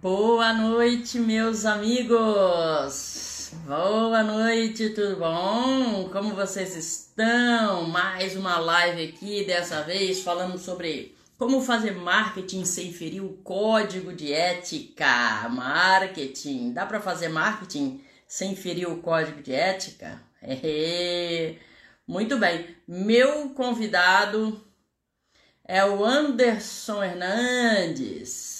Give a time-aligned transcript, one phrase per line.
[0.00, 3.52] Boa noite, meus amigos!
[3.64, 6.08] Boa noite, tudo bom?
[6.10, 7.84] Como vocês estão?
[7.84, 14.12] Mais uma live aqui, dessa vez falando sobre como fazer marketing sem ferir o código
[14.12, 15.48] de ética.
[15.48, 20.20] Marketing, dá para fazer marketing sem ferir o código de ética?
[22.06, 24.60] Muito bem, meu convidado
[25.64, 28.53] é o Anderson Hernandes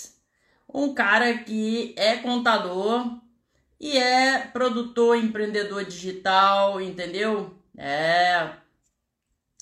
[0.75, 3.21] um cara que é contador
[3.79, 7.57] e é produtor, empreendedor digital, entendeu?
[7.79, 8.57] É.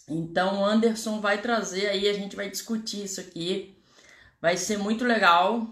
[0.09, 3.77] Então o Anderson vai trazer aí, a gente vai discutir isso aqui.
[4.41, 5.69] Vai ser muito legal.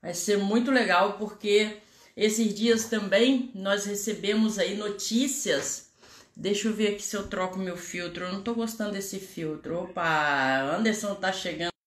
[0.00, 1.82] Vai ser muito legal porque
[2.16, 5.90] esses dias também nós recebemos aí notícias.
[6.36, 8.24] Deixa eu ver aqui se eu troco meu filtro.
[8.24, 9.82] Eu não tô gostando desse filtro.
[9.82, 11.77] Opa, Anderson tá chegando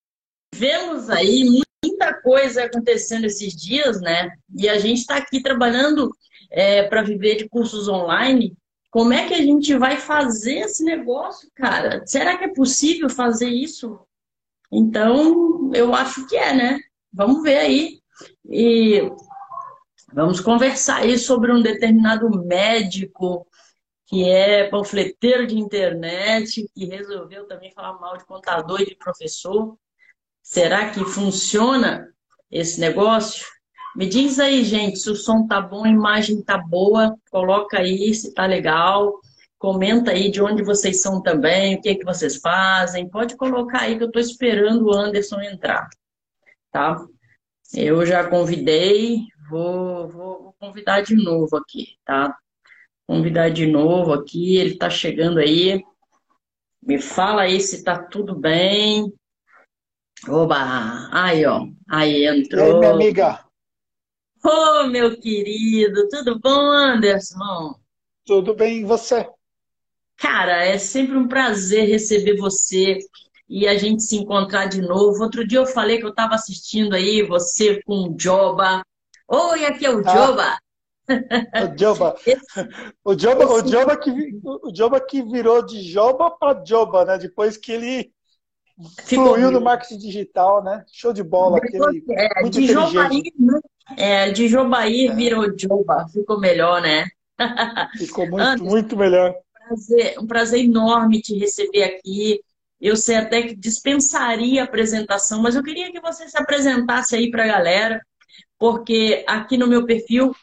[0.62, 1.44] vemos aí
[1.84, 4.30] muita coisa acontecendo esses dias, né?
[4.56, 6.12] E a gente está aqui trabalhando
[6.52, 8.56] é, para viver de cursos online.
[8.92, 12.06] Como é que a gente vai fazer esse negócio, cara?
[12.06, 14.00] Será que é possível fazer isso?
[14.72, 16.80] Então, eu acho que é, né?
[17.12, 18.00] Vamos ver aí.
[18.48, 19.02] E
[20.14, 23.48] vamos conversar aí sobre um determinado médico
[24.06, 29.76] que é panfleteiro de internet, que resolveu também falar mal de contador e de professor.
[30.52, 32.14] Será que funciona
[32.52, 33.48] esse negócio?
[33.96, 38.14] Me diz aí, gente, se o som tá bom, a imagem tá boa, coloca aí
[38.14, 39.18] se tá legal,
[39.58, 43.84] comenta aí de onde vocês são também, o que é que vocês fazem, pode colocar
[43.84, 45.88] aí que eu tô esperando o Anderson entrar,
[46.70, 46.98] tá?
[47.74, 52.38] Eu já convidei, vou, vou, vou convidar de novo aqui, tá?
[53.08, 55.82] Convidar de novo aqui, ele tá chegando aí.
[56.84, 59.14] Me fala aí se tá tudo bem.
[60.28, 61.10] Oba!
[61.12, 61.68] Aí, ó.
[61.90, 62.66] Aí entrou.
[62.66, 63.46] E aí, minha amiga?
[64.44, 67.80] Ô, oh, meu querido, tudo bom, Anderson?
[68.26, 69.28] Tudo bem, e você?
[70.18, 73.00] Cara, é sempre um prazer receber você
[73.50, 75.24] e a gente se encontrar de novo.
[75.24, 78.84] Outro dia eu falei que eu estava assistindo aí você com o Joba.
[79.28, 80.14] Oi, aqui é o ah.
[80.14, 80.58] Joba.
[81.10, 82.16] O Joba.
[83.04, 84.12] O Joba, o Joba, que,
[84.44, 87.18] o Joba que virou de Joba para Joba, né?
[87.18, 88.14] Depois que ele
[89.06, 90.84] Fluiu no marketing digital, né?
[90.92, 91.58] Show de bola.
[91.58, 93.60] Aquele, é, muito de Jobaí, né?
[93.98, 95.16] é, de Jobaí é.
[95.16, 96.08] virou Joba.
[96.12, 97.06] Ficou melhor, né?
[97.98, 99.36] Ficou muito, Anderson, muito melhor.
[99.68, 102.40] Prazer, um prazer enorme te receber aqui.
[102.80, 107.30] Eu sei até que dispensaria a apresentação, mas eu queria que você se apresentasse aí
[107.30, 108.02] para a galera,
[108.58, 110.36] porque aqui no meu perfil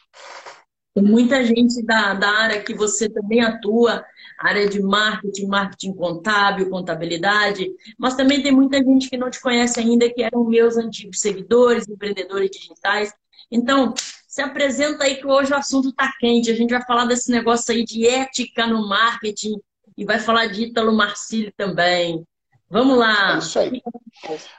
[0.93, 4.03] tem muita gente da, da área que você também atua,
[4.39, 9.79] área de marketing, marketing contábil, contabilidade, mas também tem muita gente que não te conhece
[9.79, 13.13] ainda, que eram meus antigos seguidores, empreendedores digitais.
[13.51, 13.93] Então,
[14.27, 16.51] se apresenta aí que hoje o assunto está quente.
[16.51, 19.59] A gente vai falar desse negócio aí de ética no marketing
[19.97, 22.23] e vai falar de Ítalo Marcílio também.
[22.69, 23.35] Vamos lá.
[23.35, 23.81] É isso aí.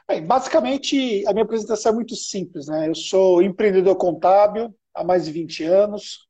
[0.08, 2.66] Bem, basicamente, a minha apresentação é muito simples.
[2.66, 2.88] Né?
[2.88, 6.26] Eu sou empreendedor contábil há mais de 20 anos.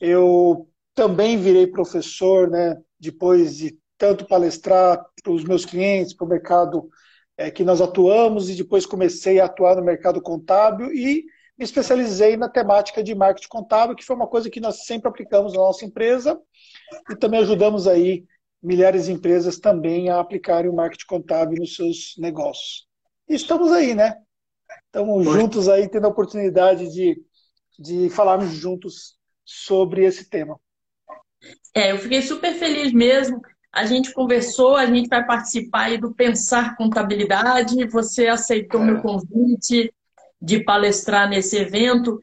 [0.00, 6.28] Eu também virei professor, né, depois de tanto palestrar para os meus clientes, para o
[6.28, 6.88] mercado
[7.36, 11.24] é, que nós atuamos, e depois comecei a atuar no mercado contábil e
[11.58, 15.52] me especializei na temática de marketing contábil, que foi uma coisa que nós sempre aplicamos
[15.52, 16.40] na nossa empresa
[17.10, 18.24] e também ajudamos aí
[18.62, 22.86] milhares de empresas também a aplicarem o marketing contábil nos seus negócios.
[23.28, 24.16] E estamos aí, né?
[24.86, 27.22] Estamos juntos aí, tendo a oportunidade de,
[27.78, 30.58] de falarmos juntos sobre esse tema.
[31.74, 33.40] É, eu fiquei super feliz mesmo.
[33.72, 37.86] A gente conversou, a gente vai participar aí do Pensar Contabilidade.
[37.88, 38.84] Você aceitou é.
[38.84, 39.92] meu convite
[40.40, 42.18] de palestrar nesse evento.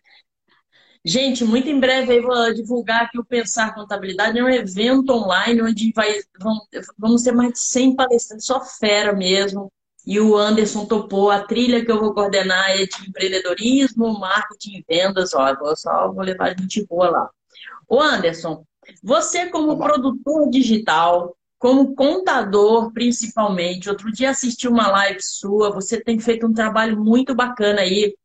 [1.06, 5.61] Gente, muito em breve eu vou divulgar que o Pensar Contabilidade é um evento online
[5.61, 6.13] onde vai,
[6.97, 9.72] vamos ter mais de 100 palestrantes, só fera mesmo.
[10.06, 11.31] E o Anderson topou.
[11.31, 15.33] A trilha que eu vou coordenar é de empreendedorismo, marketing e vendas.
[15.33, 17.30] Ó, vou só vou levar a gente boa lá.
[17.88, 18.65] O Anderson,
[19.04, 26.19] você, como produtor digital, como contador, principalmente, outro dia assisti uma live sua, você tem
[26.19, 28.16] feito um trabalho muito bacana aí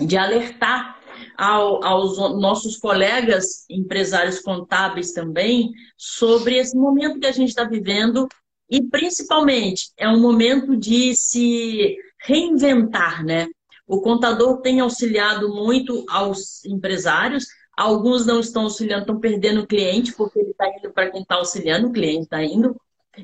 [0.00, 0.98] de alertar
[1.36, 8.28] ao, aos nossos colegas empresários contábeis também sobre esse momento que a gente está vivendo
[8.70, 13.46] e, principalmente, é um momento de se reinventar, né?
[13.86, 17.46] O contador tem auxiliado muito aos empresários
[17.78, 21.36] Alguns não estão auxiliando, estão perdendo o cliente, porque ele está indo para quem está
[21.36, 22.74] auxiliando, o cliente está indo.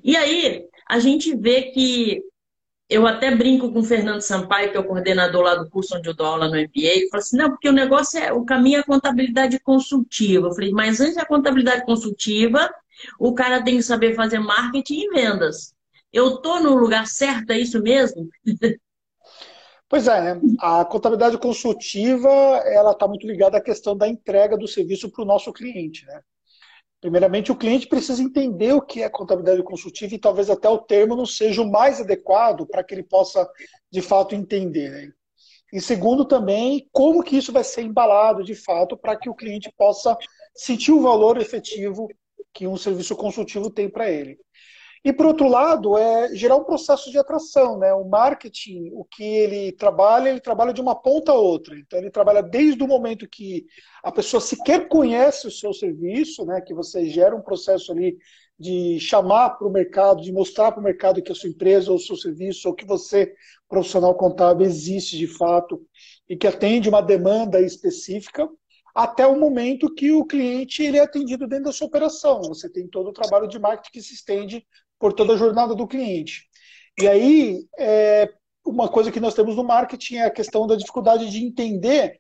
[0.03, 2.23] E aí, a gente vê que
[2.89, 6.09] eu até brinco com o Fernando Sampaio, que é o coordenador lá do curso onde
[6.09, 8.77] eu dou aula no MBA, e falo assim, não, porque o negócio é, o caminho
[8.77, 10.47] é a contabilidade consultiva.
[10.47, 12.73] Eu falei, mas antes da contabilidade consultiva,
[13.19, 15.75] o cara tem que saber fazer marketing e vendas.
[16.13, 18.29] Eu estou no lugar certo, é isso mesmo?
[19.95, 20.41] Pois é, né?
[20.59, 25.25] A contabilidade consultiva, ela está muito ligada à questão da entrega do serviço para o
[25.25, 26.21] nosso cliente, né?
[27.01, 31.15] Primeiramente, o cliente precisa entender o que é contabilidade consultiva e talvez até o termo
[31.15, 33.49] não seja o mais adequado para que ele possa,
[33.89, 34.91] de fato, entender.
[34.91, 35.13] Né?
[35.73, 39.73] E segundo, também, como que isso vai ser embalado, de fato, para que o cliente
[39.77, 40.19] possa
[40.57, 42.09] sentir o valor efetivo
[42.53, 44.41] que um serviço consultivo tem para ele.
[45.05, 47.79] E, por outro lado, é gerar um processo de atração.
[47.79, 47.93] Né?
[47.93, 51.79] O marketing, o que ele trabalha, ele trabalha de uma ponta a outra.
[51.79, 53.67] Então, ele trabalha desde o momento que
[54.03, 56.63] a pessoa sequer conhece o seu serviço, né?
[56.63, 58.17] que você gera um processo ali
[58.59, 61.97] de chamar para o mercado, de mostrar para o mercado que a sua empresa ou
[61.97, 63.35] o seu serviço, ou que você,
[63.69, 65.83] profissional contábil, existe de fato
[66.29, 68.49] e que atende uma demanda específica,
[68.95, 72.41] até o momento que o cliente ele é atendido dentro da sua operação.
[72.43, 74.65] Você tem todo o trabalho de marketing que se estende
[75.05, 76.47] por toda a jornada do cliente.
[76.99, 78.27] E aí, é,
[78.65, 82.19] uma coisa que nós temos no marketing é a questão da dificuldade de entender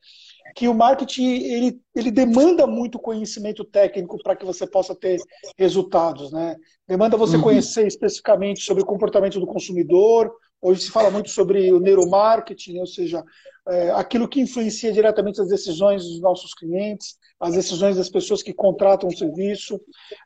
[0.55, 5.19] que o marketing ele, ele demanda muito conhecimento técnico para que você possa ter
[5.57, 6.57] resultados, né?
[6.87, 7.43] Demanda você uhum.
[7.43, 10.31] conhecer especificamente sobre o comportamento do consumidor.
[10.61, 13.23] Hoje se fala muito sobre o neuromarketing, ou seja,
[13.69, 18.53] é, aquilo que influencia diretamente as decisões dos nossos clientes, as decisões das pessoas que
[18.53, 19.81] contratam o serviço.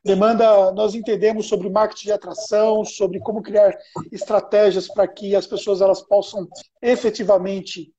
[0.05, 3.77] Demanda, nós entendemos sobre marketing de atração, sobre como criar
[4.13, 6.47] estratégias para que as pessoas elas possam
[6.83, 7.93] efetivamente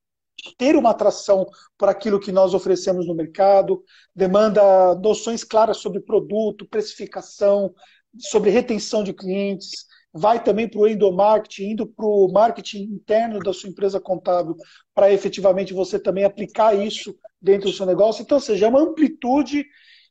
[0.58, 1.46] ter uma atração
[1.78, 3.84] por aquilo que nós oferecemos no mercado,
[4.16, 7.74] demanda noções claras sobre produto, precificação,
[8.18, 13.54] sobre retenção de clientes, vai também para o endomarketing, indo para o marketing interno da
[13.54, 14.56] sua empresa contábil,
[14.94, 18.22] para efetivamente você também aplicar isso dentro do seu negócio.
[18.22, 19.66] Então, ou seja, é uma amplitude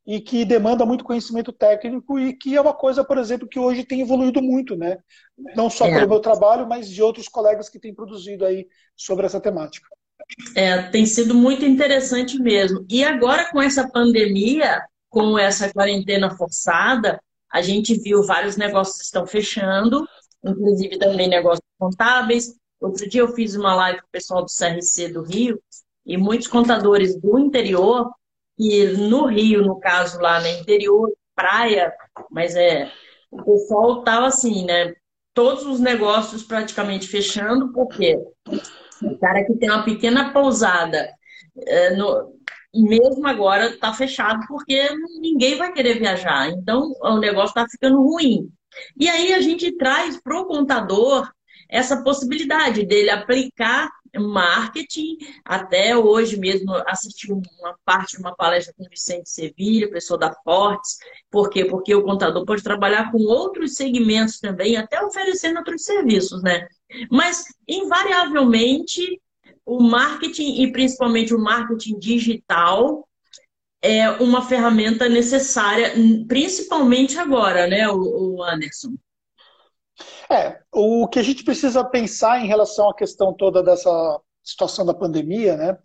[0.06, 3.84] e que demanda muito conhecimento técnico e que é uma coisa, por exemplo, que hoje
[3.84, 4.96] tem evoluído muito, né?
[5.54, 5.94] Não só é.
[5.94, 8.66] pelo meu trabalho, mas de outros colegas que têm produzido aí
[8.96, 9.86] sobre essa temática.
[10.54, 12.86] É, tem sido muito interessante mesmo.
[12.88, 17.20] E agora com essa pandemia, com essa quarentena forçada,
[17.52, 20.06] a gente viu vários negócios estão fechando,
[20.44, 22.54] inclusive também negócios contábeis.
[22.80, 25.60] Outro dia eu fiz uma live com o pessoal do CRC do Rio
[26.06, 28.10] e muitos contadores do interior,
[28.58, 31.92] e no Rio, no caso lá no interior, praia,
[32.30, 32.90] mas é
[33.30, 34.94] o pessoal estava assim, né?
[35.34, 38.18] Todos os negócios praticamente fechando, porque
[39.02, 41.08] o cara que tem uma pequena pousada
[41.66, 42.38] é, no,
[42.74, 44.88] mesmo agora está fechado porque
[45.20, 46.50] ninguém vai querer viajar.
[46.50, 48.50] Então o negócio está ficando ruim.
[48.96, 51.30] E aí a gente traz para o contador
[51.68, 55.18] essa possibilidade dele aplicar marketing.
[55.44, 60.32] Até hoje mesmo assisti uma parte de uma palestra com o Vicente Sevilha, pessoa da
[60.44, 60.98] Fortes.
[61.30, 61.64] Por quê?
[61.64, 66.66] Porque o contador pode trabalhar com outros segmentos também, até oferecendo outros serviços, né?
[67.10, 69.20] Mas, invariavelmente,
[69.68, 73.06] o marketing e principalmente o marketing digital
[73.82, 75.92] é uma ferramenta necessária,
[76.26, 78.94] principalmente agora, né, o Anderson?
[80.30, 83.90] É, o que a gente precisa pensar em relação à questão toda dessa
[84.42, 85.78] situação da pandemia, né,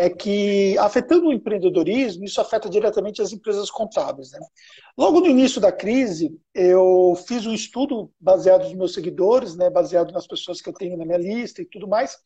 [0.00, 4.30] é que, afetando o empreendedorismo, isso afeta diretamente as empresas contábeis.
[4.30, 4.38] Né?
[4.96, 10.12] Logo no início da crise, eu fiz um estudo baseado nos meus seguidores, né, baseado
[10.12, 12.16] nas pessoas que eu tenho na minha lista e tudo mais,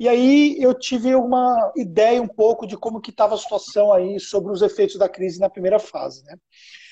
[0.00, 4.18] e aí eu tive uma ideia um pouco de como que estava a situação aí
[4.18, 6.24] sobre os efeitos da crise na primeira fase.
[6.24, 6.36] Né?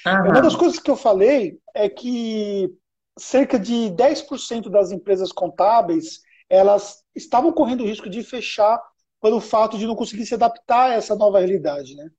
[0.06, 2.70] Uma das coisas que eu falei é que
[3.18, 8.80] cerca de 10% das empresas contábeis elas estavam correndo o risco de fechar
[9.20, 12.10] pelo fato de não conseguir se adaptar a essa nova realidade, né?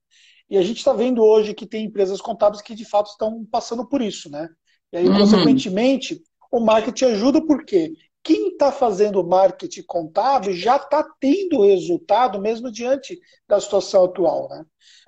[0.49, 3.87] E a gente está vendo hoje que tem empresas contábeis que de fato estão passando
[3.87, 4.49] por isso, né?
[4.91, 5.19] E aí, uhum.
[5.19, 7.93] consequentemente, o marketing ajuda porque
[8.23, 14.65] quem está fazendo marketing contábil já está tendo resultado mesmo diante da situação atual, né?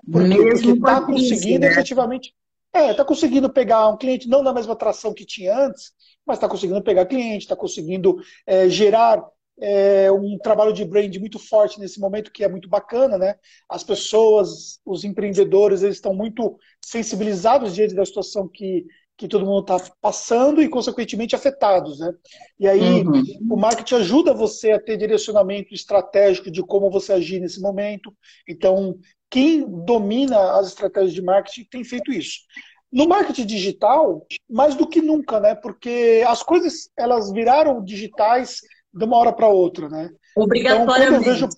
[0.09, 1.67] Porque está conseguindo né?
[1.67, 2.33] efetivamente.
[2.73, 5.91] É, está conseguindo pegar um cliente não na mesma atração que tinha antes,
[6.25, 9.23] mas está conseguindo pegar cliente, está conseguindo é, gerar
[9.59, 13.35] é, um trabalho de brand muito forte nesse momento, que é muito bacana, né?
[13.69, 19.61] As pessoas, os empreendedores, eles estão muito sensibilizados diante da situação que, que todo mundo
[19.61, 22.13] está passando e, consequentemente, afetados, né?
[22.59, 23.23] E aí, uhum.
[23.51, 28.13] o marketing ajuda você a ter direcionamento estratégico de como você agir nesse momento.
[28.47, 28.97] Então,
[29.29, 32.39] quem domina as estratégias de marketing tem feito isso.
[32.91, 35.55] No marketing digital, mais do que nunca, né?
[35.55, 38.61] Porque as coisas elas viraram digitais
[38.93, 40.09] de uma hora para outra, né?
[40.35, 41.03] Obrigatoriamente.
[41.07, 41.49] Então, vejo,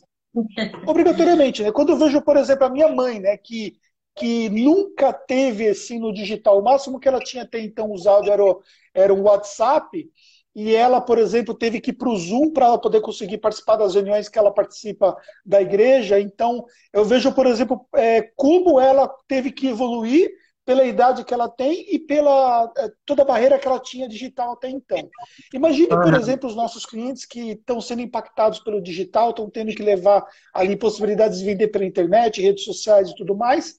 [0.86, 1.72] obrigatoriamente, né?
[1.72, 3.77] Quando eu vejo, por exemplo, a minha mãe, né, que,
[4.15, 8.44] que nunca teve assim no digital, o máximo que ela tinha até então usado era
[8.44, 8.62] o,
[8.94, 10.10] era o WhatsApp,
[10.56, 13.75] e ela, por exemplo, teve que ir para o Zoom para ela poder conseguir participar
[13.75, 16.18] das reuniões que ela participa da igreja.
[16.18, 16.63] Então,
[16.94, 20.32] eu vejo, por exemplo, é, como ela teve que evoluir
[20.66, 24.54] pela idade que ela tem e pela é, toda a barreira que ela tinha digital
[24.54, 25.10] até então.
[25.54, 29.84] Imagine, por exemplo, os nossos clientes que estão sendo impactados pelo digital, estão tendo que
[29.84, 33.76] levar ali possibilidades de vender pela internet, redes sociais e tudo mais.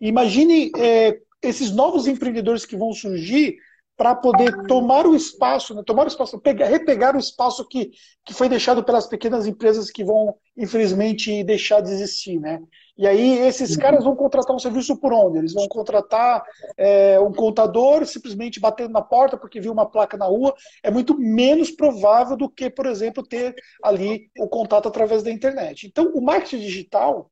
[0.00, 3.56] Imagine é, esses novos empreendedores que vão surgir
[4.00, 7.90] para poder tomar o espaço, né, tomar o espaço, pegar, repegar o espaço que,
[8.24, 12.62] que foi deixado pelas pequenas empresas que vão, infelizmente, deixar de existir, né?
[13.00, 15.38] E aí esses caras vão contratar um serviço por onde?
[15.38, 16.44] Eles vão contratar
[16.76, 20.54] é, um contador simplesmente batendo na porta porque viu uma placa na rua.
[20.82, 25.86] É muito menos provável do que, por exemplo, ter ali o contato através da internet.
[25.86, 27.30] Então, o marketing digital,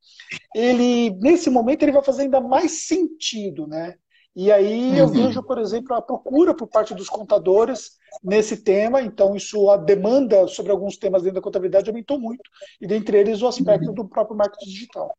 [0.55, 3.95] ele nesse momento ele vai fazer ainda mais sentido, né?
[4.35, 5.13] E aí eu uhum.
[5.13, 10.47] vejo, por exemplo, a procura por parte dos contadores nesse tema, então isso, a demanda
[10.47, 12.49] sobre alguns temas dentro da contabilidade aumentou muito,
[12.81, 13.95] e dentre eles o aspecto uhum.
[13.95, 15.15] do próprio marketing digital.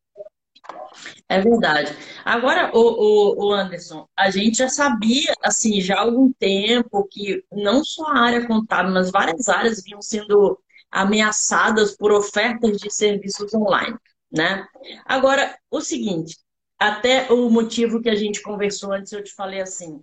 [1.28, 1.96] É verdade.
[2.24, 7.84] Agora, o, o, Anderson, a gente já sabia, assim, já há algum tempo que não
[7.84, 10.58] só a área contábil, mas várias áreas vinham sendo
[10.90, 13.96] ameaçadas por ofertas de serviços online,
[14.30, 14.66] né?
[15.04, 16.36] Agora, o seguinte,
[16.78, 20.02] até o motivo que a gente conversou antes, eu te falei assim,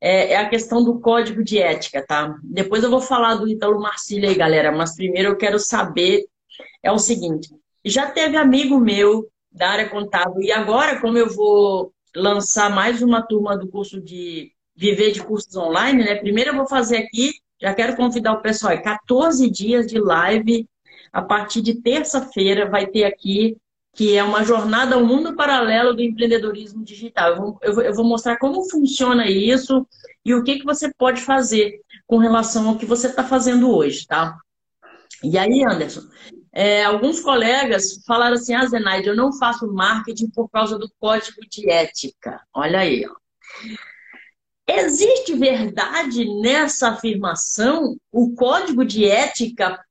[0.00, 2.36] é, é, a questão do código de ética, tá?
[2.42, 6.26] Depois eu vou falar do Ítalo Marcílio aí, galera, mas primeiro eu quero saber,
[6.82, 7.48] é o seguinte,
[7.84, 13.22] já teve amigo meu da área contábil, e agora, como eu vou lançar mais uma
[13.22, 16.14] turma do curso de Viver de Cursos Online, né?
[16.14, 20.68] Primeiro eu vou fazer aqui, já quero convidar o pessoal, 14 dias de live,
[21.12, 23.56] a partir de terça-feira vai ter aqui
[23.98, 27.58] que é uma jornada ao mundo paralelo do empreendedorismo digital.
[27.60, 29.84] Eu vou, eu vou mostrar como funciona isso
[30.24, 34.06] e o que, que você pode fazer com relação ao que você está fazendo hoje,
[34.06, 34.38] tá?
[35.24, 36.02] E aí, Anderson,
[36.52, 41.40] é, alguns colegas falaram assim, ah, Zenaide, eu não faço marketing por causa do código
[41.48, 42.40] de ética.
[42.52, 43.14] Olha aí, ó.
[44.66, 47.96] Existe verdade nessa afirmação?
[48.12, 49.82] O código de ética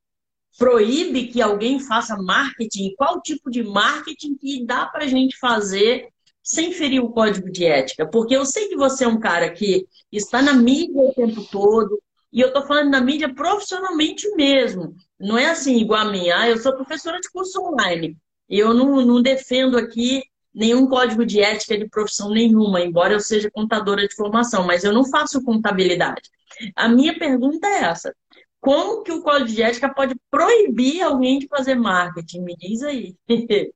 [0.57, 2.93] proíbe que alguém faça marketing?
[2.95, 6.09] Qual tipo de marketing que dá para a gente fazer
[6.43, 8.07] sem ferir o código de ética?
[8.07, 11.99] Porque eu sei que você é um cara que está na mídia o tempo todo,
[12.31, 14.95] e eu estou falando na mídia profissionalmente mesmo.
[15.19, 16.29] Não é assim igual a mim.
[16.29, 18.17] Ah, eu sou professora de curso online.
[18.49, 23.19] E eu não, não defendo aqui nenhum código de ética de profissão nenhuma, embora eu
[23.19, 26.29] seja contadora de formação, mas eu não faço contabilidade.
[26.75, 28.15] A minha pergunta é essa:
[28.59, 32.41] como que o código de ética pode proibir alguém de fazer marketing?
[32.41, 33.15] Me diz aí.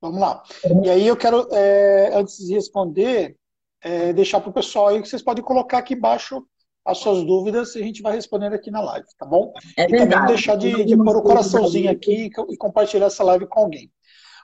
[0.00, 0.42] Vamos lá.
[0.84, 3.36] E aí eu quero, é, antes de responder,
[3.80, 6.46] é, deixar para o pessoal aí que vocês podem colocar aqui embaixo
[6.84, 9.52] as suas dúvidas e a gente vai respondendo aqui na live, tá bom?
[9.76, 13.60] É e também deixar de, de pôr o coraçãozinho aqui e compartilhar essa live com
[13.60, 13.90] alguém.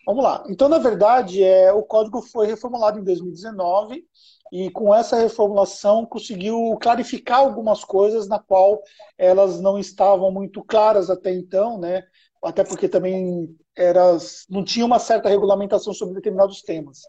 [0.06, 0.44] Vamos lá.
[0.48, 4.04] Então, na verdade, é, o código foi reformulado em 2019
[4.52, 8.82] e com essa reformulação conseguiu clarificar algumas coisas na qual
[9.16, 12.02] elas não estavam muito claras até então, né?
[12.42, 17.00] Até porque também eras, não tinha uma certa regulamentação sobre determinados temas.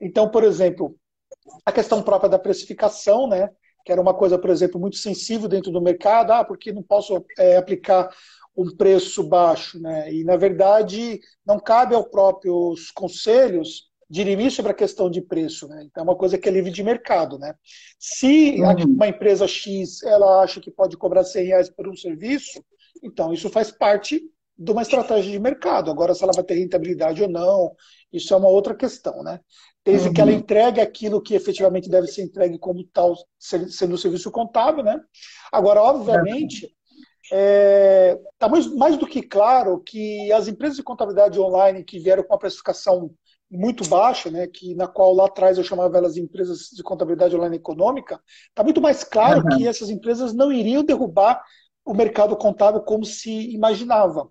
[0.00, 0.96] Então, por exemplo,
[1.66, 3.50] a questão própria da precificação, né?
[3.88, 7.24] Que era uma coisa, por exemplo, muito sensível dentro do mercado, ah, porque não posso
[7.38, 8.14] é, aplicar
[8.54, 10.12] um preço baixo, né?
[10.12, 15.84] E na verdade não cabe aos próprios conselhos dirimir sobre a questão de preço, né?
[15.84, 17.54] Então é uma coisa que é livre de mercado, né?
[17.98, 18.92] Se uhum.
[18.92, 22.62] uma empresa X ela acha que pode cobrar 100 reais por um serviço,
[23.02, 24.20] então isso faz parte
[24.58, 25.90] de uma estratégia de mercado.
[25.90, 27.72] Agora, se ela vai ter rentabilidade ou não,
[28.12, 29.40] isso é uma outra questão, né?
[29.84, 30.14] Desde uhum.
[30.14, 30.38] que ela uhum.
[30.38, 35.00] entregue aquilo que efetivamente deve ser entregue como tal, sendo o serviço contábil, né?
[35.52, 36.64] Agora, obviamente,
[37.22, 42.00] está é, tá mais, mais do que claro que as empresas de contabilidade online que
[42.00, 43.10] vieram com a precificação
[43.50, 47.34] muito baixa, né, que na qual lá atrás eu chamava elas de empresas de contabilidade
[47.34, 49.56] online econômica, está muito mais claro uhum.
[49.56, 51.42] que essas empresas não iriam derrubar
[51.88, 54.28] o mercado contábil como se imaginava.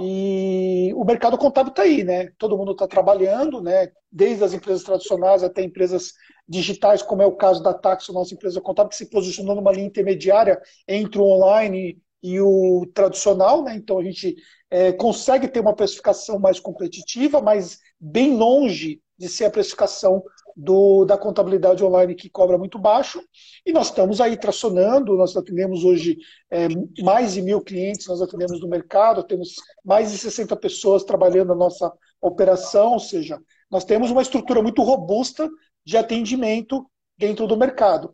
[0.00, 2.30] E o mercado contábil está aí, né?
[2.38, 3.88] Todo mundo está trabalhando, né?
[4.10, 6.12] Desde as empresas tradicionais até empresas
[6.48, 9.86] digitais, como é o caso da Taxo, nossa empresa contábil, que se posicionou numa linha
[9.86, 13.76] intermediária entre o online e o tradicional, né?
[13.76, 14.36] Então a gente
[14.70, 20.22] é, consegue ter uma precificação mais competitiva, mas bem longe de ser a precificação
[20.60, 23.22] do, da contabilidade online que cobra muito baixo,
[23.64, 26.18] e nós estamos aí tracionando, nós atendemos hoje
[26.50, 26.66] é,
[27.00, 31.54] mais de mil clientes, nós atendemos no mercado, temos mais de 60 pessoas trabalhando na
[31.54, 35.48] nossa operação, ou seja, nós temos uma estrutura muito robusta
[35.84, 36.84] de atendimento
[37.16, 38.10] dentro do mercado.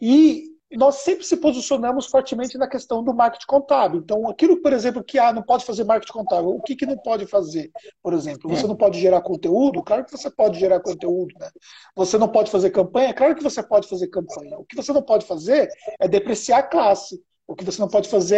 [0.00, 4.00] E nós sempre se posicionamos fortemente na questão do marketing contábil.
[4.00, 6.96] Então, aquilo, por exemplo, que ah, não pode fazer marketing contábil, o que, que não
[6.96, 7.70] pode fazer?
[8.02, 9.82] Por exemplo, você não pode gerar conteúdo?
[9.82, 11.34] Claro que você pode gerar conteúdo.
[11.38, 11.48] Né?
[11.96, 13.14] Você não pode fazer campanha?
[13.14, 14.58] Claro que você pode fazer campanha.
[14.58, 15.68] O que você não pode fazer
[16.00, 17.22] é depreciar a classe.
[17.46, 18.36] O que você não pode fazer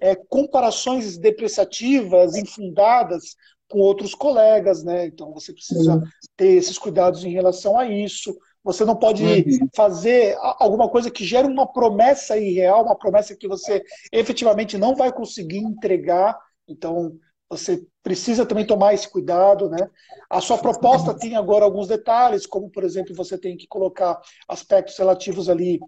[0.00, 3.34] é, é comparações depreciativas, infundadas
[3.68, 5.06] com outros colegas, né?
[5.06, 6.00] Então você precisa
[6.36, 8.36] ter esses cuidados em relação a isso.
[8.64, 9.68] Você não pode uhum.
[9.74, 15.12] fazer alguma coisa que gere uma promessa irreal, uma promessa que você efetivamente não vai
[15.12, 16.38] conseguir entregar.
[16.68, 17.18] Então,
[17.52, 19.88] você precisa também tomar esse cuidado, né?
[20.30, 24.96] A sua proposta tem agora alguns detalhes, como, por exemplo, você tem que colocar aspectos
[24.96, 25.78] relativos ali,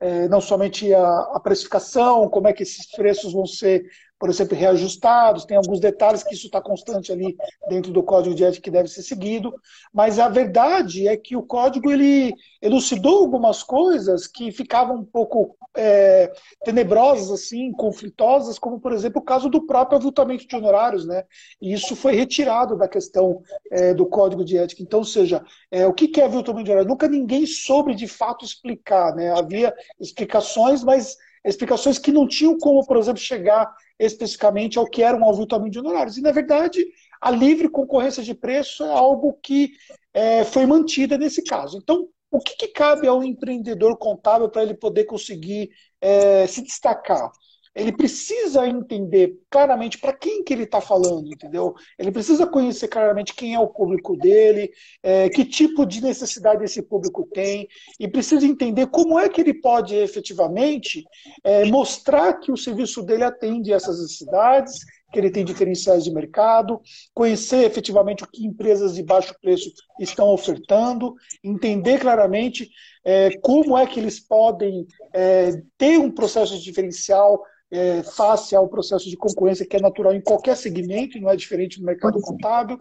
[0.00, 3.84] é, não somente a, a precificação, como é que esses preços vão ser
[4.22, 7.36] por exemplo, reajustados, tem alguns detalhes que isso está constante ali
[7.68, 9.52] dentro do código de ética que deve ser seguido,
[9.92, 15.56] mas a verdade é que o código ele elucidou algumas coisas que ficavam um pouco
[15.76, 16.30] é,
[16.64, 21.24] tenebrosas, assim, conflitosas, como, por exemplo, o caso do próprio avultamento de honorários, né?
[21.60, 24.84] E isso foi retirado da questão é, do código de ética.
[24.84, 26.88] Então, ou seja, é, o que é avultamento de honorários?
[26.92, 29.32] Nunca ninguém soube de fato explicar, né?
[29.36, 35.16] Havia explicações, mas explicações que não tinham como, por exemplo, chegar especificamente ao que era
[35.16, 36.16] um aviltamento de honorários.
[36.16, 36.84] E, na verdade,
[37.20, 39.70] a livre concorrência de preço é algo que
[40.12, 41.78] é, foi mantida nesse caso.
[41.78, 45.70] Então, o que, que cabe ao empreendedor contábil para ele poder conseguir
[46.00, 47.30] é, se destacar?
[47.74, 51.74] Ele precisa entender claramente para quem que ele está falando, entendeu?
[51.98, 54.70] Ele precisa conhecer claramente quem é o público dele,
[55.02, 57.66] é, que tipo de necessidade esse público tem,
[57.98, 61.04] e precisa entender como é que ele pode efetivamente
[61.42, 64.80] é, mostrar que o serviço dele atende essas necessidades,
[65.12, 66.80] que ele tem diferenciais de mercado,
[67.14, 69.70] conhecer efetivamente o que empresas de baixo preço
[70.00, 72.70] estão ofertando, entender claramente
[73.04, 77.42] é, como é que eles podem é, ter um processo diferencial
[77.72, 81.80] é, face ao processo de concorrência que é natural em qualquer segmento, não é diferente
[81.80, 82.78] no mercado contábil.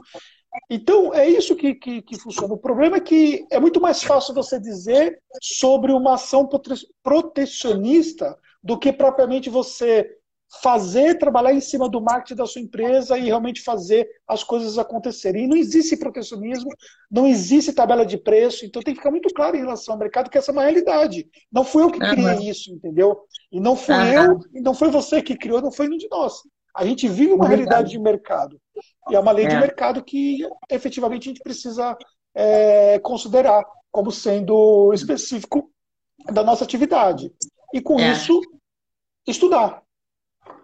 [0.69, 2.53] Então, é isso que, que, que, funciona.
[2.53, 6.47] O problema é que é muito mais fácil você dizer sobre uma ação
[7.01, 10.09] protecionista do que propriamente você
[10.61, 15.45] fazer, trabalhar em cima do marketing da sua empresa e realmente fazer as coisas acontecerem.
[15.45, 16.69] E não existe protecionismo,
[17.09, 20.29] não existe tabela de preço, então tem que ficar muito claro em relação ao mercado
[20.29, 21.29] que essa é uma realidade.
[21.51, 22.41] Não fui eu que criei uhum.
[22.41, 23.21] isso, entendeu?
[23.51, 24.13] E não fui uhum.
[24.13, 26.41] eu, e não foi você que criou, não foi nenhum de nós.
[26.75, 28.59] A gente vive uma realidade de mercado.
[29.09, 29.49] E é uma lei é.
[29.49, 31.97] de mercado que efetivamente a gente precisa
[32.33, 35.69] é, considerar como sendo específico
[36.31, 37.31] da nossa atividade.
[37.73, 38.11] E com é.
[38.11, 38.39] isso,
[39.27, 39.81] estudar.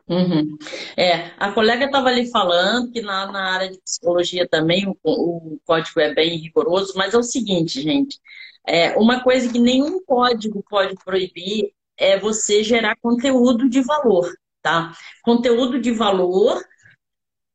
[0.09, 0.57] Uhum.
[0.95, 5.59] É, a colega estava ali falando que na, na área de psicologia também o, o,
[5.65, 8.17] código é bem rigoroso, mas é o seguinte, gente,
[8.65, 14.93] é, uma coisa que nenhum código pode proibir é você gerar conteúdo de valor, tá?
[15.23, 16.63] Conteúdo de valor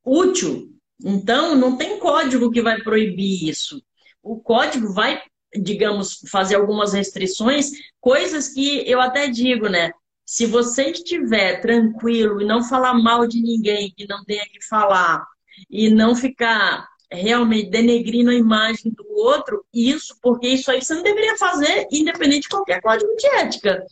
[0.05, 0.69] útil.
[1.03, 3.83] Então, não tem código que vai proibir isso.
[4.23, 5.23] O código vai,
[5.55, 9.93] digamos, fazer algumas restrições, coisas que eu até digo, né?
[10.25, 15.27] Se você estiver tranquilo e não falar mal de ninguém que não tenha que falar,
[15.71, 21.03] e não ficar realmente denegrindo a imagem do outro, isso, porque isso aí você não
[21.03, 23.85] deveria fazer, independente de qualquer código de ética.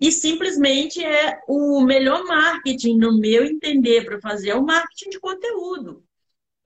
[0.00, 5.20] E simplesmente é o melhor marketing, no meu entender, para fazer, é o marketing de
[5.20, 6.04] conteúdo.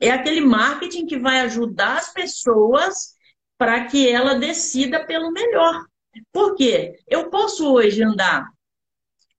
[0.01, 3.15] É aquele marketing que vai ajudar as pessoas
[3.59, 5.85] para que ela decida pelo melhor.
[6.33, 6.99] Por quê?
[7.07, 8.49] Eu posso hoje andar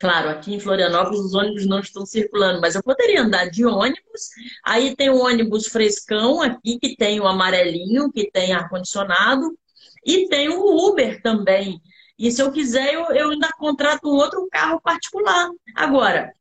[0.01, 4.29] Claro, aqui em Florianópolis os ônibus não estão circulando, mas eu poderia andar de ônibus.
[4.65, 9.55] Aí tem o ônibus frescão aqui, que tem o amarelinho, que tem ar-condicionado,
[10.03, 11.79] e tem o Uber também.
[12.17, 15.51] E se eu quiser, eu, eu ainda contrato um outro carro particular.
[15.75, 16.33] Agora,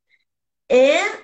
[0.67, 1.21] é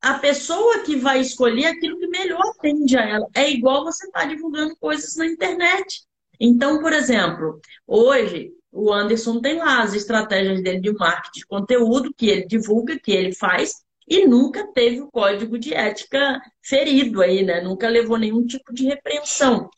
[0.00, 3.26] a pessoa que vai escolher aquilo que melhor atende a ela.
[3.34, 6.04] É igual você estar tá divulgando coisas na internet.
[6.38, 12.12] Então, por exemplo, hoje o Anderson tem lá as estratégias dele de marketing de conteúdo
[12.12, 17.44] que ele divulga, que ele faz, e nunca teve o código de ética ferido aí,
[17.44, 17.60] né?
[17.60, 19.70] Nunca levou nenhum tipo de repreensão.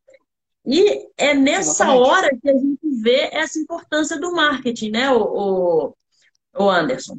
[0.65, 2.09] E é nessa Exatamente.
[2.09, 5.95] hora que a gente vê essa importância do marketing, né, o, o,
[6.59, 7.19] o Anderson?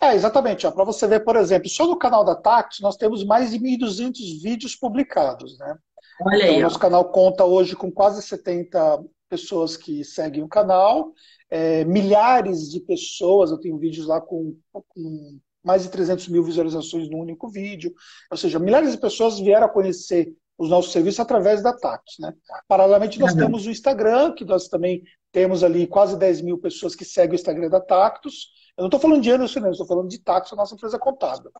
[0.00, 0.70] É, exatamente.
[0.70, 4.42] Para você ver, por exemplo, só no canal da Tax nós temos mais de 1.200
[4.42, 5.76] vídeos publicados, né?
[6.20, 6.62] Olha então, aí.
[6.62, 9.02] Nosso canal conta hoje com quase 70
[9.34, 11.12] pessoas que seguem o canal,
[11.50, 17.10] é, milhares de pessoas, eu tenho vídeos lá com, com mais de 300 mil visualizações
[17.10, 17.92] no único vídeo,
[18.30, 22.14] ou seja, milhares de pessoas vieram a conhecer os nossos serviços através da Tactus.
[22.20, 22.32] Né?
[22.68, 23.38] Paralelamente, nós uhum.
[23.38, 27.34] temos o Instagram, que nós também temos ali quase 10 mil pessoas que seguem o
[27.34, 28.50] Instagram da Tactus.
[28.76, 31.50] Eu não estou falando de Anderson, eu estou falando de Tactus, a nossa empresa contábil.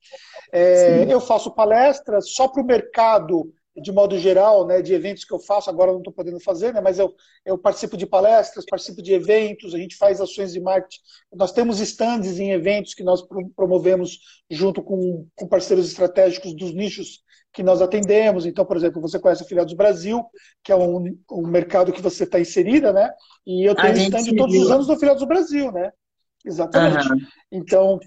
[0.52, 5.34] É, eu faço palestras só para o mercado de modo geral, né, de eventos que
[5.34, 9.02] eu faço, agora não estou podendo fazer, né, mas eu, eu participo de palestras, participo
[9.02, 11.00] de eventos, a gente faz ações de marketing.
[11.32, 13.22] Nós temos stands em eventos que nós
[13.56, 14.18] promovemos
[14.50, 18.44] junto com, com parceiros estratégicos dos nichos que nós atendemos.
[18.44, 20.24] Então, por exemplo, você conhece a Filiados Brasil,
[20.62, 23.10] que é um, um mercado que você está inserida, né?
[23.46, 25.92] E eu tenho stand todos os anos no Filiados Brasil, né?
[26.44, 27.10] Exatamente.
[27.10, 27.18] Uhum.
[27.50, 28.00] Então,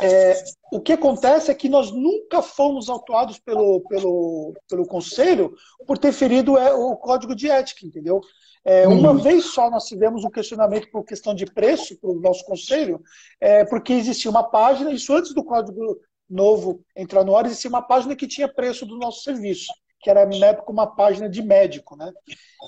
[0.00, 5.54] é, o que acontece é que nós nunca fomos autuados pelo, pelo, pelo Conselho
[5.86, 8.20] por ter ferido é, o código de ética, entendeu?
[8.64, 9.00] É, uhum.
[9.00, 13.02] Uma vez só nós tivemos um questionamento por questão de preço para o nosso conselho,
[13.40, 15.98] é, porque existia uma página, isso antes do código
[16.30, 19.66] novo entrar no ar, existia uma página que tinha preço do nosso serviço,
[20.02, 22.12] que era na época uma página de médico, né?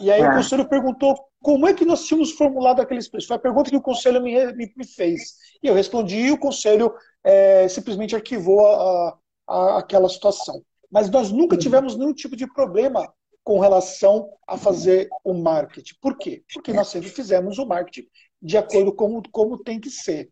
[0.01, 0.29] E aí é.
[0.29, 3.27] o conselho perguntou como é que nós tínhamos formulado aqueles preços.
[3.27, 5.35] Foi a pergunta que o conselho me, me, me fez.
[5.63, 6.95] E eu respondi e o conselho
[7.25, 9.19] é, simplesmente arquivou a,
[9.49, 10.63] a, aquela situação.
[10.91, 15.95] Mas nós nunca tivemos nenhum tipo de problema com relação a fazer o marketing.
[16.01, 16.43] Por quê?
[16.55, 18.09] Porque nós sempre fizemos o marketing
[18.45, 20.29] de acordo com como tem que ser.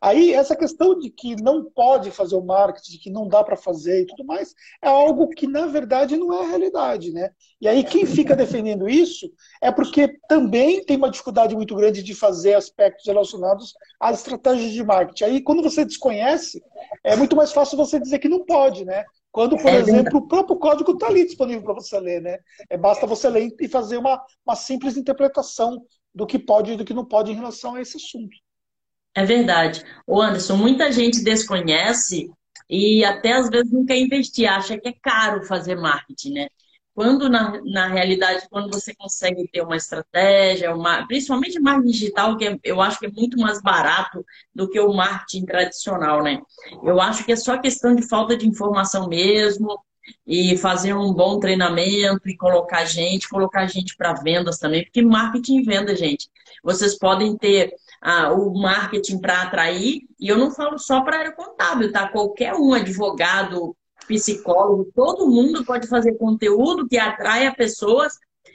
[0.00, 3.56] Aí, essa questão de que não pode fazer o marketing, de que não dá para
[3.56, 7.12] fazer e tudo mais, é algo que, na verdade, não é a realidade.
[7.12, 7.30] Né?
[7.60, 12.14] E aí, quem fica defendendo isso é porque também tem uma dificuldade muito grande de
[12.14, 15.24] fazer aspectos relacionados às estratégias de marketing.
[15.24, 16.62] Aí, quando você desconhece,
[17.04, 19.04] é muito mais fácil você dizer que não pode, né?
[19.30, 22.38] Quando, por é exemplo, o próprio código está ali disponível para você ler, né?
[22.68, 26.84] É, basta você ler e fazer uma, uma simples interpretação do que pode e do
[26.84, 28.36] que não pode em relação a esse assunto.
[29.14, 29.84] É verdade.
[30.06, 32.30] O Anderson, muita gente desconhece
[32.68, 36.48] e até às vezes não quer investir, acha que é caro fazer marketing, né?
[36.94, 42.46] Quando na, na realidade, quando você consegue ter uma estratégia, uma, principalmente marketing digital, que
[42.46, 46.40] é, eu acho que é muito mais barato do que o marketing tradicional, né?
[46.84, 49.82] Eu acho que é só questão de falta de informação mesmo,
[50.26, 55.58] e fazer um bom treinamento e colocar gente, colocar gente para vendas também, porque marketing
[55.58, 56.28] e venda, gente.
[56.62, 61.32] Vocês podem ter ah, o marketing para atrair, e eu não falo só para área
[61.32, 62.08] contábil, tá?
[62.08, 68.14] Qualquer um, advogado, psicólogo, todo mundo pode fazer conteúdo que atraia pessoas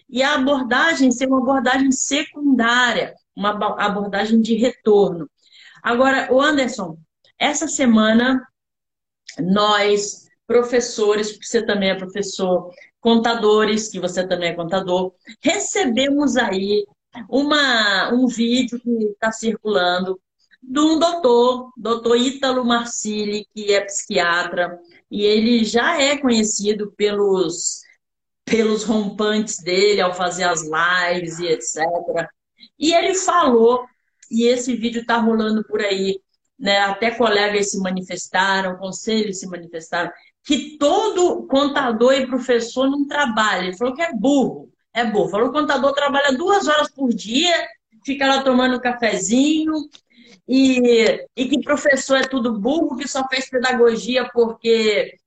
[0.09, 5.29] e a abordagem ser uma abordagem secundária, uma abordagem de retorno.
[5.81, 6.97] Agora, o Anderson,
[7.39, 8.45] essa semana
[9.39, 15.13] nós professores, porque você também é professor, contadores, que você também é contador.
[15.41, 16.85] Recebemos aí
[17.29, 20.19] uma, um vídeo que está circulando
[20.61, 24.79] de um doutor, doutor Ítalo Marcilli, que é psiquiatra,
[25.09, 27.81] e ele já é conhecido pelos,
[28.43, 31.83] pelos rompantes dele ao fazer as lives e etc.
[32.79, 33.85] E ele falou,
[34.31, 36.19] e esse vídeo está rolando por aí,
[36.57, 36.79] né?
[36.79, 40.11] até colegas se manifestaram, conselhos se manifestaram,
[40.45, 43.65] que todo contador e professor não trabalha.
[43.65, 44.69] Ele falou que é burro.
[44.93, 45.29] É burro.
[45.29, 47.67] Falou que o contador trabalha duas horas por dia,
[48.05, 49.73] fica lá tomando um cafezinho,
[50.47, 55.17] e, e que professor é tudo burro, que só fez pedagogia porque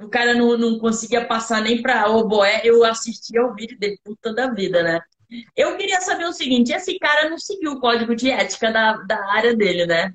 [0.00, 2.60] o cara não, não conseguia passar nem para oboé.
[2.64, 5.00] Eu assisti ao vídeo dele puta da vida, né?
[5.56, 9.32] Eu queria saber o seguinte: esse cara não seguiu o código de ética da, da
[9.32, 10.14] área dele, né?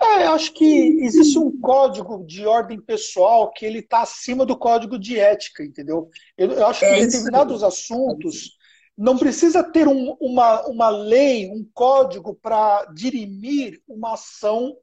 [0.00, 4.98] É, acho que existe um código de ordem pessoal que ele está acima do código
[4.98, 6.08] de ética, entendeu?
[6.36, 8.56] Eu, eu acho que em determinados assuntos
[8.96, 14.76] não precisa ter um, uma, uma lei, um código para dirimir uma ação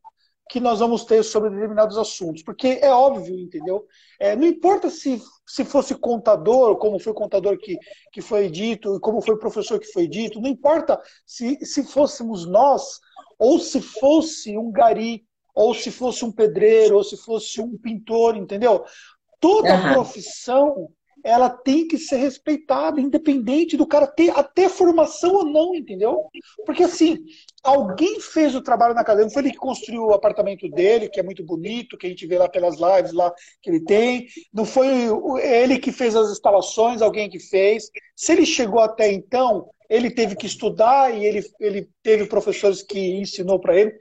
[0.49, 3.85] que nós vamos ter sobre determinados assuntos, porque é óbvio, entendeu?
[4.19, 7.77] É, não importa se, se fosse contador, como foi o contador que,
[8.11, 12.45] que foi dito, como foi o professor que foi dito, não importa se, se fôssemos
[12.45, 12.99] nós
[13.39, 18.35] ou se fosse um gari, ou se fosse um pedreiro, ou se fosse um pintor,
[18.35, 18.83] entendeu?
[19.39, 19.93] Toda uhum.
[19.93, 20.89] profissão
[21.25, 26.29] ela tem que ser respeitada, independente do cara ter até formação ou não, entendeu?
[26.67, 27.17] Porque assim,
[27.63, 31.19] alguém fez o trabalho na casa dele, foi ele que construiu o apartamento dele, que
[31.19, 34.65] é muito bonito, que a gente vê lá pelas lives lá que ele tem, não
[34.65, 34.87] foi
[35.41, 37.89] ele que fez as instalações, alguém que fez.
[38.15, 42.99] Se ele chegou até então, ele teve que estudar e ele, ele teve professores que
[42.99, 43.91] ensinou para ele.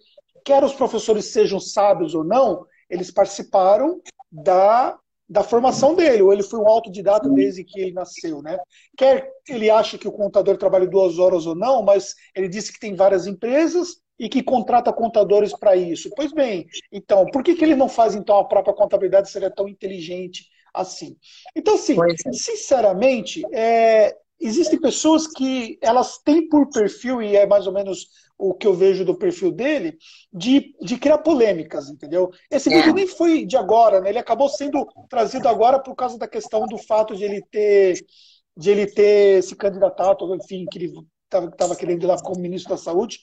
[0.45, 6.43] Quer os professores sejam sábios ou não, eles participaram da da formação dele, ou ele
[6.43, 8.59] foi um autodidata desde que ele nasceu, né?
[8.97, 12.79] Quer ele acha que o contador trabalha duas horas ou não, mas ele disse que
[12.79, 16.11] tem várias empresas e que contrata contadores para isso.
[16.15, 19.47] Pois bem, então, por que, que ele não faz então a própria contabilidade se ele
[19.47, 21.17] é tão inteligente assim?
[21.57, 22.33] Então, sim, é.
[22.33, 28.55] sinceramente, é, existem pessoas que elas têm por perfil, e é mais ou menos o
[28.55, 29.97] que eu vejo do perfil dele,
[30.33, 32.31] de, de criar polêmicas, entendeu?
[32.51, 32.77] Esse é.
[32.77, 34.11] vídeo nem foi de agora, né?
[34.11, 38.05] Ele acabou sendo trazido agora por causa da questão do fato de ele ter
[38.57, 40.93] de ele ter se candidatado, enfim, que ele
[41.33, 43.19] estava querendo ir lá como ministro da Saúde,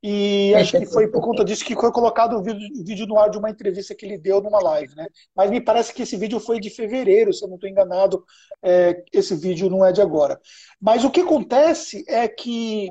[0.00, 3.28] e acho que foi por conta disso que foi colocado o vídeo, vídeo no ar
[3.28, 5.08] de uma entrevista que ele deu numa live, né?
[5.34, 8.24] Mas me parece que esse vídeo foi de fevereiro, se eu não estou enganado,
[8.62, 10.38] é, esse vídeo não é de agora.
[10.80, 12.90] Mas o que acontece é que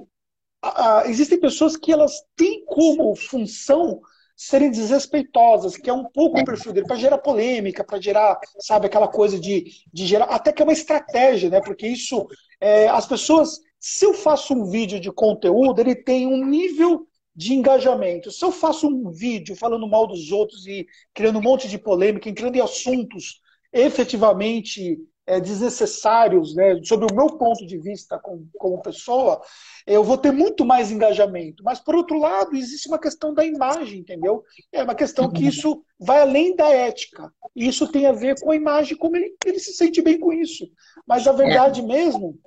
[1.06, 4.02] existem pessoas que elas têm como função
[4.36, 8.88] serem desrespeitosas, que é um pouco o perfil dele, para gerar polêmica, para gerar, sabe,
[8.88, 11.62] aquela coisa de, de gerar, até que é uma estratégia, né?
[11.62, 12.28] Porque isso,
[12.60, 17.54] é, as pessoas, se eu faço um vídeo de conteúdo, ele tem um nível de
[17.54, 18.32] engajamento.
[18.32, 22.30] Se eu faço um vídeo falando mal dos outros e criando um monte de polêmica,
[22.30, 28.82] entrando em assuntos efetivamente é, desnecessários, né, sobre o meu ponto de vista como, como
[28.82, 29.42] pessoa,
[29.86, 31.64] eu vou ter muito mais engajamento.
[31.64, 34.44] Mas, por outro lado, existe uma questão da imagem, entendeu?
[34.72, 37.32] É uma questão que isso vai além da ética.
[37.56, 40.32] E isso tem a ver com a imagem, como ele, ele se sente bem com
[40.32, 40.68] isso.
[41.08, 42.38] Mas a verdade mesmo,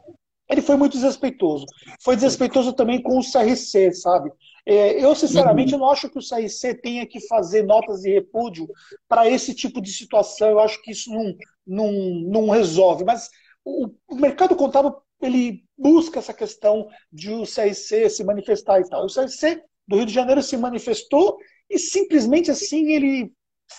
[0.48, 1.66] ele foi muito desrespeitoso.
[2.02, 4.30] Foi desrespeitoso também com o CRC, sabe?
[4.70, 8.68] É, eu, sinceramente, não acho que o CRC tenha que fazer notas de repúdio
[9.08, 10.50] para esse tipo de situação.
[10.50, 11.34] Eu acho que isso não,
[11.68, 13.04] não, não resolve.
[13.04, 13.28] Mas
[13.64, 19.04] o, o mercado contábil ele busca essa questão de o CRC se manifestar e tal.
[19.04, 23.32] O CRC do Rio de Janeiro se manifestou e simplesmente assim ele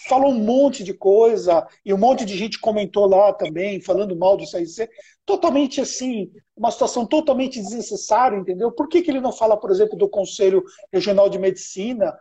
[0.07, 4.37] falou um monte de coisa, e um monte de gente comentou lá também, falando mal
[4.37, 4.87] do CRC,
[5.25, 8.71] totalmente assim, uma situação totalmente desnecessária, entendeu?
[8.71, 12.15] Por que, que ele não fala, por exemplo, do Conselho Regional de Medicina,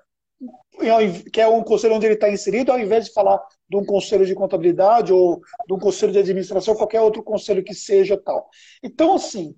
[1.32, 4.24] que é um conselho onde ele está inserido, ao invés de falar de um conselho
[4.24, 8.48] de contabilidade ou de um conselho de administração, qualquer outro conselho que seja tal.
[8.82, 9.54] Então, assim,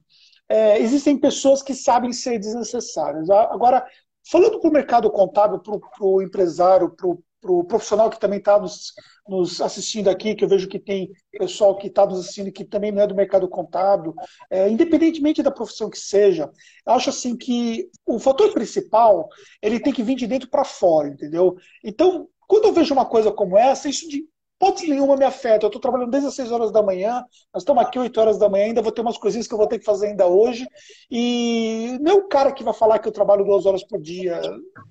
[0.48, 3.30] é, existem pessoas que sabem ser desnecessárias.
[3.30, 3.86] Agora,
[4.28, 8.38] falando para o mercado contábil, para o empresário, para o para o profissional que também
[8.38, 8.92] está nos,
[9.26, 12.92] nos, assistindo aqui, que eu vejo que tem pessoal que está nos assistindo que também
[12.92, 14.14] não é do mercado contábil,
[14.50, 16.50] é, independentemente da profissão que seja,
[16.84, 19.28] acho assim que o fator principal
[19.62, 21.56] ele tem que vir de dentro para fora, entendeu?
[21.82, 24.24] Então, quando eu vejo uma coisa como essa, isso de
[24.58, 25.64] ponto nenhuma me afeta.
[25.64, 28.48] Eu estou trabalhando desde as 6 horas da manhã, nós estamos aqui 8 horas da
[28.48, 30.66] manhã, ainda vou ter umas coisinhas que eu vou ter que fazer ainda hoje.
[31.08, 34.40] E não é o cara que vai falar que eu trabalho duas horas por dia.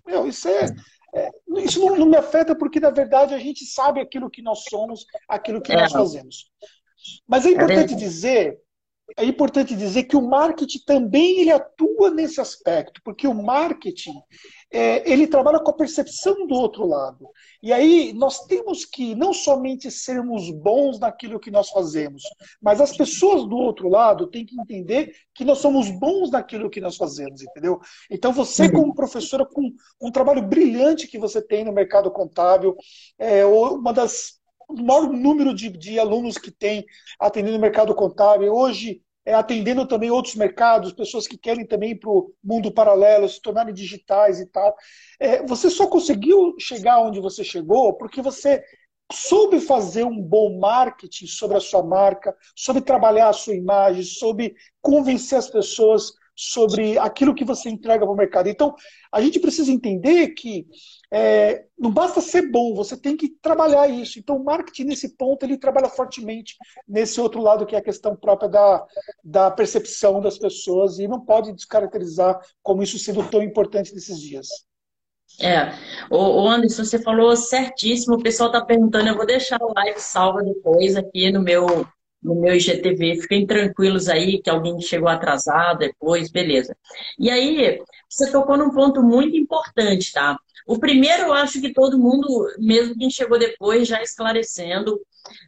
[0.08, 0.68] Meu, isso é,
[1.14, 4.64] é, isso não, não, me afeta porque, na verdade, a gente sabe aquilo que nós
[4.70, 5.76] somos, aquilo que é.
[5.76, 6.50] nós fazemos.
[7.28, 8.58] Mas é importante é dizer
[9.18, 14.16] é importante dizer que o marketing também ele atua nesse aspecto, porque o marketing
[14.72, 17.28] é, ele trabalha com a percepção do outro lado.
[17.62, 22.24] E aí nós temos que não somente sermos bons naquilo que nós fazemos,
[22.62, 26.82] mas as pessoas do outro lado têm que entender que nós somos bons naquilo que
[26.82, 27.80] nós fazemos, entendeu?
[28.10, 28.72] Então você uhum.
[28.72, 32.76] como professora com um trabalho brilhante que você tem no mercado contábil,
[33.18, 34.39] é uma das
[34.70, 36.86] o maior número de, de alunos que tem
[37.20, 38.54] atendendo o mercado contábil.
[38.54, 43.42] Hoje, é, atendendo também outros mercados, pessoas que querem também para o mundo paralelo, se
[43.42, 44.76] tornarem digitais e tal.
[45.20, 48.64] É, você só conseguiu chegar onde você chegou porque você
[49.12, 54.56] soube fazer um bom marketing sobre a sua marca, soube trabalhar a sua imagem, soube
[54.82, 58.48] convencer as pessoas sobre aquilo que você entrega para o mercado.
[58.48, 58.74] Então,
[59.12, 60.66] a gente precisa entender que
[61.12, 64.18] é, não basta ser bom, você tem que trabalhar isso.
[64.18, 66.56] Então, o marketing, nesse ponto, ele trabalha fortemente
[66.88, 68.86] nesse outro lado, que é a questão própria da,
[69.22, 74.48] da percepção das pessoas, e não pode descaracterizar como isso sendo tão importante nesses dias.
[75.42, 75.74] É,
[76.10, 80.42] o Anderson, você falou certíssimo, o pessoal está perguntando, eu vou deixar a live salva
[80.42, 81.86] depois aqui no meu
[82.22, 83.22] no meu IGTV.
[83.22, 86.76] Fiquem tranquilos aí que alguém chegou atrasado depois, beleza.
[87.18, 90.38] E aí, você tocou num ponto muito importante, tá?
[90.68, 92.28] O primeiro, eu acho que todo mundo,
[92.60, 95.00] mesmo quem chegou depois, já esclarecendo,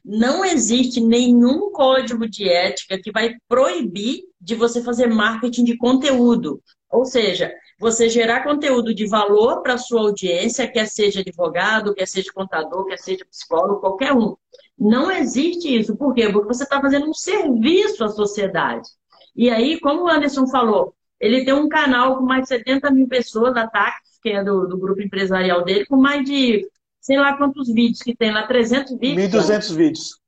[0.04, 6.62] não existe nenhum código de ética que vai proibir de você fazer marketing de conteúdo.
[6.90, 12.32] Ou seja, você gerar conteúdo de valor para sua audiência, quer seja advogado, quer seja
[12.34, 14.36] contador, quer seja psicólogo, qualquer um.
[14.82, 15.96] Não existe isso.
[15.96, 16.28] Por quê?
[16.28, 18.90] Porque você está fazendo um serviço à sociedade.
[19.36, 23.08] E aí, como o Anderson falou, ele tem um canal com mais de 70 mil
[23.08, 26.68] pessoas, a TAC, que é do, do grupo empresarial dele, com mais de
[27.00, 29.32] sei lá quantos vídeos que tem lá, 300 vídeos?
[29.32, 30.20] 1.200 vídeos.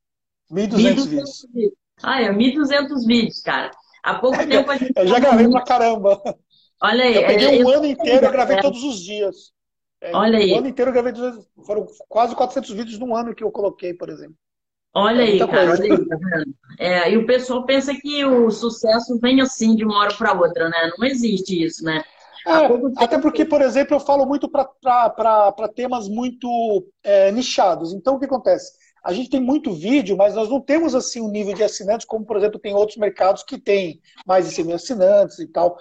[0.52, 1.46] 1.200 vídeos.
[1.52, 1.72] vídeos.
[2.00, 3.72] Ah, é, 1.200 vídeos, cara.
[4.04, 4.92] Há pouco tempo a gente.
[4.94, 6.22] Eu já gravei pra caramba.
[6.80, 7.16] Olha aí.
[7.16, 9.52] Eu peguei é, um ano inteiro, eu gravei todos os dias.
[10.00, 10.52] É, Olha aí.
[10.52, 11.12] Um ano inteiro eu gravei,
[11.66, 14.36] foram quase 400 vídeos num ano que eu coloquei, por exemplo.
[14.94, 16.54] Olha é aí, cara, olha aí, tá vendo?
[16.78, 20.68] É, e o pessoal pensa que o sucesso vem assim de uma hora para outra,
[20.68, 20.90] né?
[20.96, 22.02] Não existe isso, né?
[22.46, 27.92] É, até porque, por exemplo, eu falo muito para temas muito é, nichados.
[27.92, 28.72] Então, o que acontece?
[29.02, 32.24] A gente tem muito vídeo, mas nós não temos assim um nível de assinantes, como,
[32.24, 35.76] por exemplo, tem outros mercados que têm mais de 100 mil assinantes e tal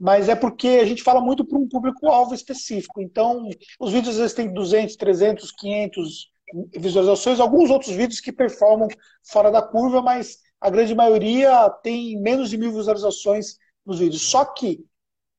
[0.00, 3.02] mas é porque a gente fala muito para um público-alvo específico.
[3.02, 3.48] Então,
[3.80, 6.30] os vídeos às vezes têm 200, 300, 500
[6.76, 8.88] visualizações, alguns outros vídeos que performam
[9.22, 14.22] fora da curva, mas a grande maioria tem menos de mil visualizações nos vídeos.
[14.22, 14.84] Só que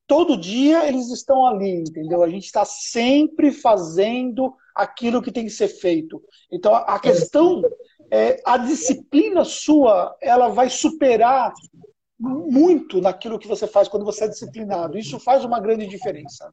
[0.06, 2.22] todo dia eles estão ali, entendeu?
[2.22, 6.22] A gente está sempre fazendo aquilo que tem que ser feito.
[6.50, 7.62] Então, a questão
[8.10, 11.52] é a disciplina sua, ela vai superar
[12.18, 14.98] muito naquilo que você faz quando você é disciplinado.
[14.98, 16.52] Isso faz uma grande diferença.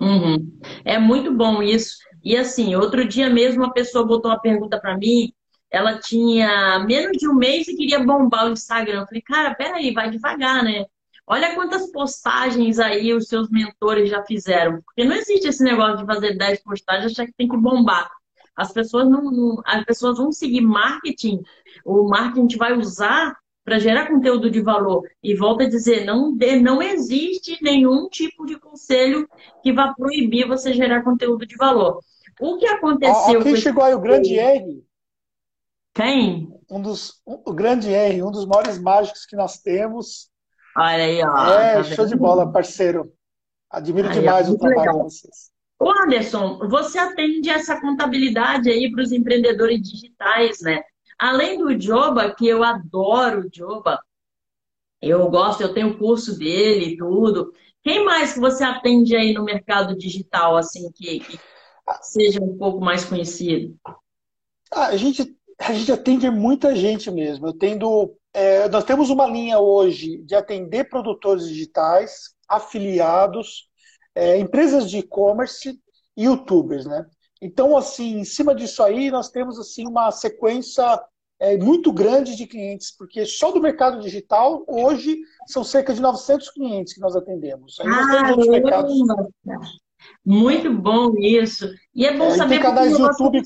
[0.00, 0.58] Uhum.
[0.84, 1.96] É muito bom isso.
[2.22, 5.32] E assim, outro dia mesmo uma pessoa botou uma pergunta para mim.
[5.70, 9.00] Ela tinha menos de um mês e queria bombar o Instagram.
[9.00, 10.86] Eu falei, cara, peraí, vai devagar, né?
[11.26, 14.80] Olha quantas postagens aí os seus mentores já fizeram.
[14.82, 18.10] Porque não existe esse negócio de fazer 10 postagens e achar que tem que bombar.
[18.56, 21.42] As pessoas não, não, as pessoas vão seguir marketing.
[21.84, 23.36] O marketing vai usar
[23.68, 25.06] para gerar conteúdo de valor.
[25.22, 29.28] E volta a dizer, não, não existe nenhum tipo de conselho
[29.62, 32.00] que vá proibir você gerar conteúdo de valor.
[32.40, 33.42] O que aconteceu...
[33.42, 34.82] quem chegou aí, o grande R.
[35.94, 36.48] Quem?
[36.70, 40.30] Um dos, o grande R, um dos maiores mágicos que nós temos.
[40.74, 41.60] Olha aí, ó.
[41.60, 43.12] É, tá show de bola, parceiro.
[43.70, 44.96] Admiro aí, demais o trabalho legal.
[44.96, 45.50] de vocês.
[45.78, 50.80] Ô Anderson, você atende essa contabilidade aí para os empreendedores digitais, né?
[51.18, 54.00] Além do Joba, que eu adoro o Joba,
[55.00, 57.52] eu gosto, eu tenho curso dele e tudo.
[57.82, 61.38] Quem mais que você atende aí no mercado digital, assim, que, que
[62.02, 63.76] seja um pouco mais conhecido?
[64.70, 67.48] Ah, a, gente, a gente atende muita gente mesmo.
[67.48, 73.68] Eu tendo, é, nós temos uma linha hoje de atender produtores digitais, afiliados,
[74.14, 75.80] é, empresas de e-commerce
[76.16, 77.06] e youtubers, né?
[77.40, 81.00] Então, assim, em cima disso aí, nós temos assim uma sequência
[81.40, 86.50] é, muito grande de clientes, porque só do mercado digital, hoje, são cerca de 900
[86.50, 87.78] clientes que nós atendemos.
[87.80, 88.98] Aí nós ah, temos outros mercados.
[90.24, 91.68] Muito bom isso.
[91.94, 93.40] E é bom é, saber canais do YouTube.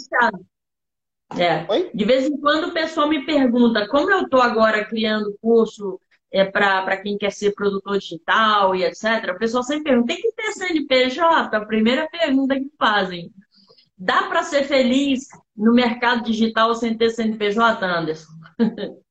[1.39, 1.67] É.
[1.71, 1.91] Oi?
[1.95, 5.99] De vez em quando o pessoal me pergunta como eu estou agora criando curso
[6.31, 9.33] é, para quem quer ser produtor digital e etc.
[9.35, 11.57] O pessoal sempre pergunta: tem que ter CNPJ?
[11.57, 13.31] A primeira pergunta que fazem.
[14.05, 18.33] Dá para ser feliz no mercado digital sem ter CNPJ, Anderson?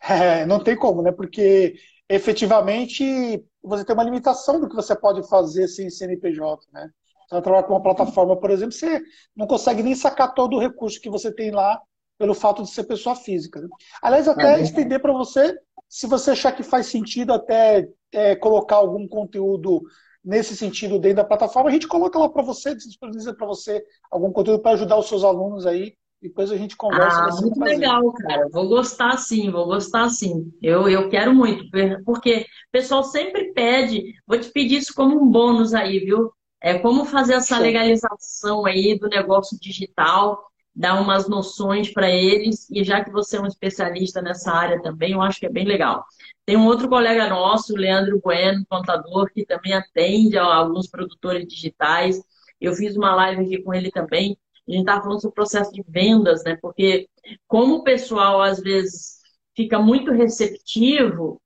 [0.00, 1.10] É, não tem como, né?
[1.10, 1.74] Porque
[2.08, 6.88] efetivamente você tem uma limitação do que você pode fazer sem CNPJ, né?
[7.26, 9.02] Você vai trabalhar com uma plataforma, por exemplo, você
[9.36, 11.82] não consegue nem sacar todo o recurso que você tem lá
[12.16, 13.60] pelo fato de ser pessoa física.
[13.60, 13.68] Né?
[14.00, 15.52] Aliás, até é estender para você,
[15.88, 19.82] se você achar que faz sentido até é, colocar algum conteúdo
[20.28, 24.30] nesse sentido dentro da plataforma, a gente coloca lá para você, disponibiliza para você algum
[24.30, 25.94] conteúdo para ajudar os seus alunos aí.
[26.20, 27.16] Depois a gente conversa.
[27.16, 28.48] Ah, muito legal, cara.
[28.52, 30.52] Vou gostar sim, vou gostar sim.
[30.60, 31.64] Eu, eu quero muito,
[32.04, 36.30] porque o pessoal sempre pede, vou te pedir isso como um bônus aí, viu?
[36.60, 40.47] É como fazer essa legalização aí do negócio digital,
[40.78, 45.10] dar umas noções para eles, e já que você é um especialista nessa área também,
[45.10, 46.04] eu acho que é bem legal.
[46.46, 52.22] Tem um outro colega nosso, Leandro Bueno, contador, que também atende a alguns produtores digitais.
[52.60, 54.38] Eu fiz uma live aqui com ele também.
[54.68, 56.56] A gente estava falando sobre o processo de vendas, né?
[56.62, 57.08] Porque
[57.48, 59.18] como o pessoal às vezes
[59.56, 61.42] fica muito receptivo,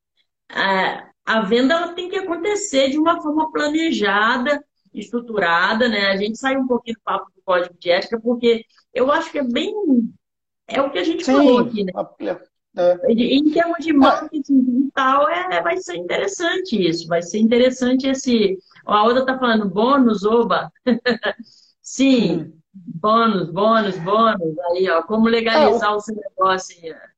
[0.51, 4.63] é, a venda ela tem que acontecer de uma forma planejada,
[4.95, 6.07] estruturada, né?
[6.09, 9.39] A gente sai um pouquinho do papo do código de ética, porque eu acho que
[9.39, 9.75] é bem.
[10.69, 11.93] É o que a gente Sim, falou aqui, né?
[12.75, 13.13] É.
[13.13, 13.93] Em termos de é.
[13.93, 17.07] marketing digital, é, vai ser interessante isso.
[17.07, 18.59] Vai ser interessante esse.
[18.87, 20.73] A outra está falando bônus, oba.
[21.83, 22.53] Sim, hum.
[22.75, 24.59] bônus, bônus, bônus.
[24.71, 25.97] Aí, ó, como legalizar é, o...
[25.97, 26.77] o seu negócio.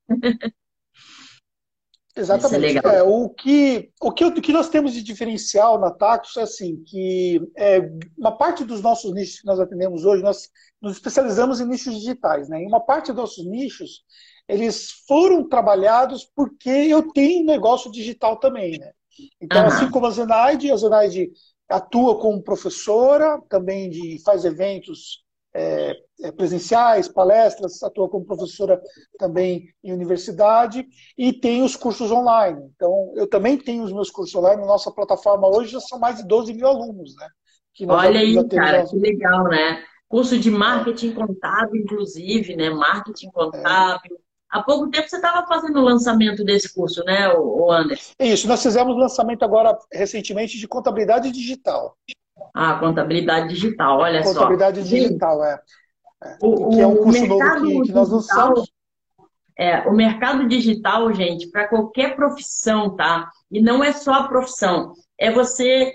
[2.15, 2.77] Exatamente.
[2.77, 6.81] É, o, que, o, que, o que nós temos de diferencial na Tactus é assim,
[6.85, 7.81] que é,
[8.17, 10.49] uma parte dos nossos nichos que nós atendemos hoje, nós
[10.81, 12.47] nos especializamos em nichos digitais.
[12.47, 12.63] Né?
[12.63, 14.05] E uma parte dos nossos nichos,
[14.47, 18.79] eles foram trabalhados porque eu tenho um negócio digital também.
[18.79, 18.91] Né?
[19.41, 19.67] Então, uhum.
[19.67, 21.31] assim como a Zenaide, a Zenaide
[21.67, 25.24] atua como professora, também de, faz eventos
[25.55, 28.81] é, é, presenciais, palestras, atua como professora
[29.17, 30.85] também em universidade
[31.17, 32.69] e tem os cursos online.
[32.75, 34.65] Então, eu também tenho os meus cursos online.
[34.65, 37.27] Nossa plataforma hoje já são mais de 12 mil alunos, né?
[37.87, 39.81] Olha aí, cara, que legal, né?
[40.09, 42.69] Curso de marketing contábil, inclusive, né?
[42.69, 44.15] Marketing contábil.
[44.15, 44.25] É.
[44.49, 48.13] Há pouco tempo você estava fazendo o lançamento desse curso, né, o Anderson?
[48.17, 51.97] Isso, nós fizemos o lançamento agora recentemente de contabilidade digital.
[52.53, 54.39] Ah, contabilidade digital, olha contabilidade só.
[54.39, 55.59] Contabilidade digital, é.
[56.23, 56.37] é.
[56.41, 58.71] O, que é um curso novo que, que nós lançamos.
[59.57, 63.29] É, o mercado digital, gente, para qualquer profissão, tá?
[63.49, 65.93] E não é só a profissão, é você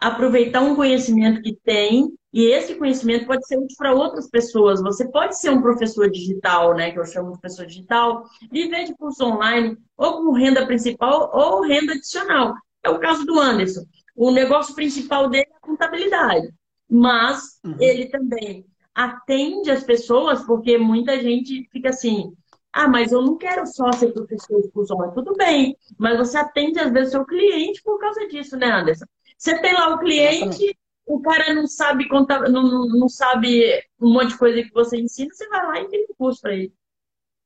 [0.00, 4.80] aproveitar um conhecimento que tem e esse conhecimento pode ser útil para outras pessoas.
[4.80, 8.96] Você pode ser um professor digital, né, que eu chamo de professor digital, viver de
[8.96, 12.54] curso online, ou como renda principal ou renda adicional.
[12.82, 13.82] É o caso do Anderson.
[14.14, 16.52] O negócio principal dele é a contabilidade,
[16.88, 17.76] mas uhum.
[17.80, 22.34] ele também atende as pessoas, porque muita gente fica assim,
[22.72, 25.14] ah, mas eu não quero só ser professor de curso online.
[25.14, 29.04] Tudo bem, mas você atende às vezes seu cliente por causa disso, né, Anderson?
[29.36, 34.28] Você tem lá o cliente, o cara não sabe contar, não, não sabe um monte
[34.28, 36.72] de coisa que você ensina, você vai lá e tem um curso para ele.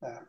[0.03, 0.21] É.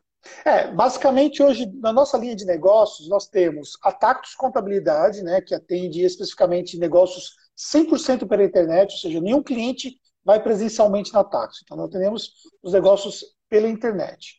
[0.46, 0.72] é.
[0.72, 6.04] basicamente hoje na nossa linha de negócios nós temos a Tactus Contabilidade, né, que atende
[6.04, 11.62] especificamente negócios 100% pela internet, ou seja, nenhum cliente vai presencialmente na Tactus.
[11.64, 14.36] Então nós temos os negócios pela internet.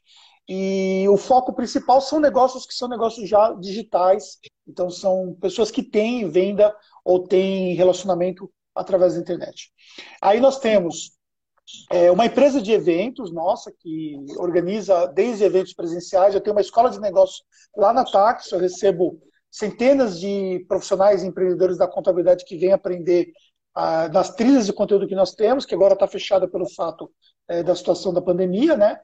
[0.49, 5.83] E o foco principal são negócios que são negócios já digitais, então são pessoas que
[5.83, 6.75] têm venda
[7.05, 9.71] ou têm relacionamento através da internet.
[10.23, 11.18] Aí nós temos
[11.91, 16.35] é, uma empresa de eventos nossa, que organiza desde eventos presenciais.
[16.35, 17.43] Eu tenho uma escola de negócios
[17.77, 23.33] lá na Tax, eu recebo centenas de profissionais e empreendedores da contabilidade que vêm aprender
[23.75, 27.11] ah, nas trilhas de conteúdo que nós temos, que agora está fechada pelo fato
[27.49, 28.99] é, da situação da pandemia, né?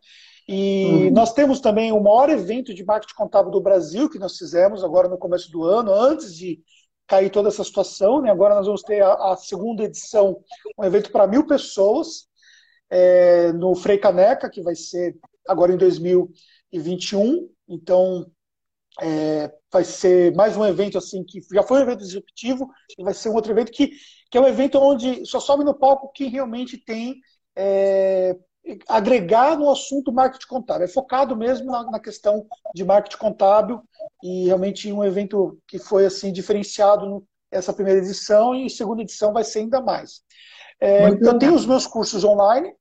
[0.47, 1.11] E uhum.
[1.11, 5.09] nós temos também o maior evento de marketing contábil do Brasil, que nós fizemos agora
[5.09, 6.61] no começo do ano, antes de
[7.07, 8.21] cair toda essa situação.
[8.21, 8.31] Né?
[8.31, 10.39] Agora nós vamos ter a, a segunda edição,
[10.79, 12.27] um evento para mil pessoas,
[12.91, 15.17] é, no Frei Caneca, que vai ser
[15.49, 17.49] agora em 2021.
[17.69, 18.31] Então,
[19.01, 23.13] é, vai ser mais um evento assim que já foi um evento disruptivo e vai
[23.13, 23.91] ser um outro evento que,
[24.31, 27.17] que é um evento onde só sobe no palco quem realmente tem
[27.57, 28.37] é,
[28.89, 30.85] agregar no assunto marketing contábil.
[30.85, 33.83] É focado mesmo na, na, questão de marketing contábil
[34.23, 39.45] e realmente um evento que foi assim diferenciado essa primeira edição e segunda edição vai
[39.45, 40.23] ser ainda mais.
[40.81, 42.73] É, eu tenho os meus cursos online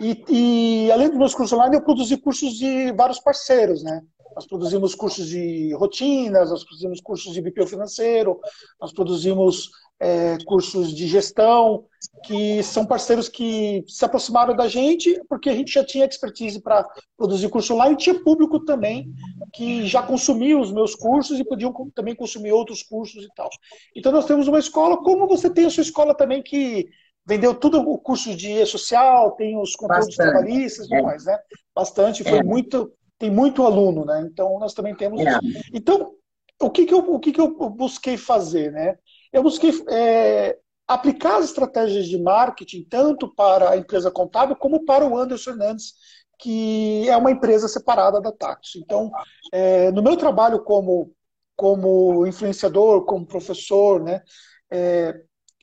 [0.00, 4.00] e, e, além dos meus cursos online eu produzi cursos de vários parceiros, né?
[4.34, 8.40] Nós produzimos cursos de rotinas, nós produzimos cursos de BPO financeiro,
[8.80, 9.70] nós produzimos
[10.00, 11.84] é, cursos de gestão,
[12.24, 16.84] que são parceiros que se aproximaram da gente, porque a gente já tinha expertise para
[17.16, 19.12] produzir curso lá e tinha público também
[19.52, 23.48] que já consumia os meus cursos e podiam também consumir outros cursos e tal.
[23.96, 26.88] Então nós temos uma escola, como você tem a sua escola também que
[27.26, 30.30] vendeu tudo o curso de e-social, tem os conteúdos Bastante.
[30.30, 31.02] trabalhistas e tudo é.
[31.02, 31.38] mais, né?
[31.74, 32.42] Bastante, foi é.
[32.42, 34.26] muito, tem muito aluno, né?
[34.30, 35.20] Então nós também temos.
[35.20, 35.38] É.
[35.72, 36.12] Então,
[36.60, 38.96] o que, que, eu, o que, que eu busquei fazer, né?
[39.32, 40.56] Eu busquei é,
[40.86, 45.94] aplicar as estratégias de marketing tanto para a empresa contábil como para o Anderson Hernandes,
[46.38, 48.78] que é uma empresa separada da Taxo.
[48.78, 49.10] Então,
[49.52, 51.12] é, no meu trabalho como,
[51.56, 54.22] como influenciador, como professor, né,
[54.70, 55.14] é,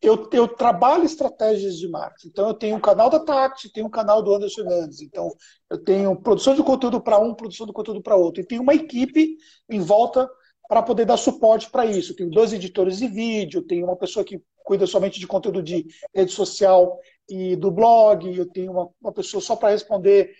[0.02, 2.30] eu, eu, trabalho estratégias de marketing.
[2.30, 5.02] Então, eu tenho um canal da Taxi, tenho um canal do Anderson Hernandes.
[5.02, 5.30] Então,
[5.70, 8.42] eu tenho produção de conteúdo para um, produção de conteúdo para outro.
[8.42, 9.38] E tenho uma equipe
[9.70, 10.30] em volta
[10.68, 12.16] para poder dar suporte para isso.
[12.16, 15.86] Tenho dois editores de vídeo, tenho uma pessoa que cuida somente de conteúdo de
[16.16, 17.00] rede social
[17.30, 20.32] e do blog, eu tenho uma, uma pessoa só para responder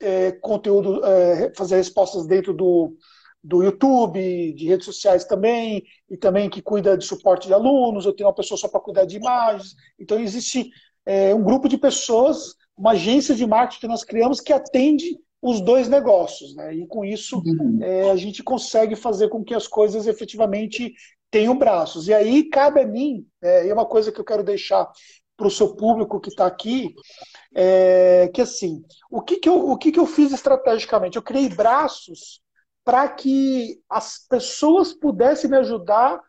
[0.00, 2.96] é, conteúdo, é, fazer respostas dentro do,
[3.46, 8.12] do YouTube, de redes sociais também, e também que cuida de suporte de alunos, eu
[8.12, 9.76] tenho uma pessoa só para cuidar de imagens.
[9.98, 10.68] Então, existe
[11.06, 15.60] é, um grupo de pessoas, uma agência de marketing que nós criamos que atende os
[15.60, 16.74] dois negócios, né?
[16.74, 17.78] E com isso uhum.
[17.80, 20.92] é, a gente consegue fazer com que as coisas efetivamente
[21.30, 22.08] tenham braços.
[22.08, 24.90] E aí cabe a mim, é, e é uma coisa que eu quero deixar
[25.36, 26.92] para o seu público que está aqui,
[27.54, 31.16] é, que assim, o que, que, eu, o que, que eu fiz estrategicamente?
[31.16, 32.40] Eu criei braços
[32.86, 36.20] para que as pessoas pudessem me ajudar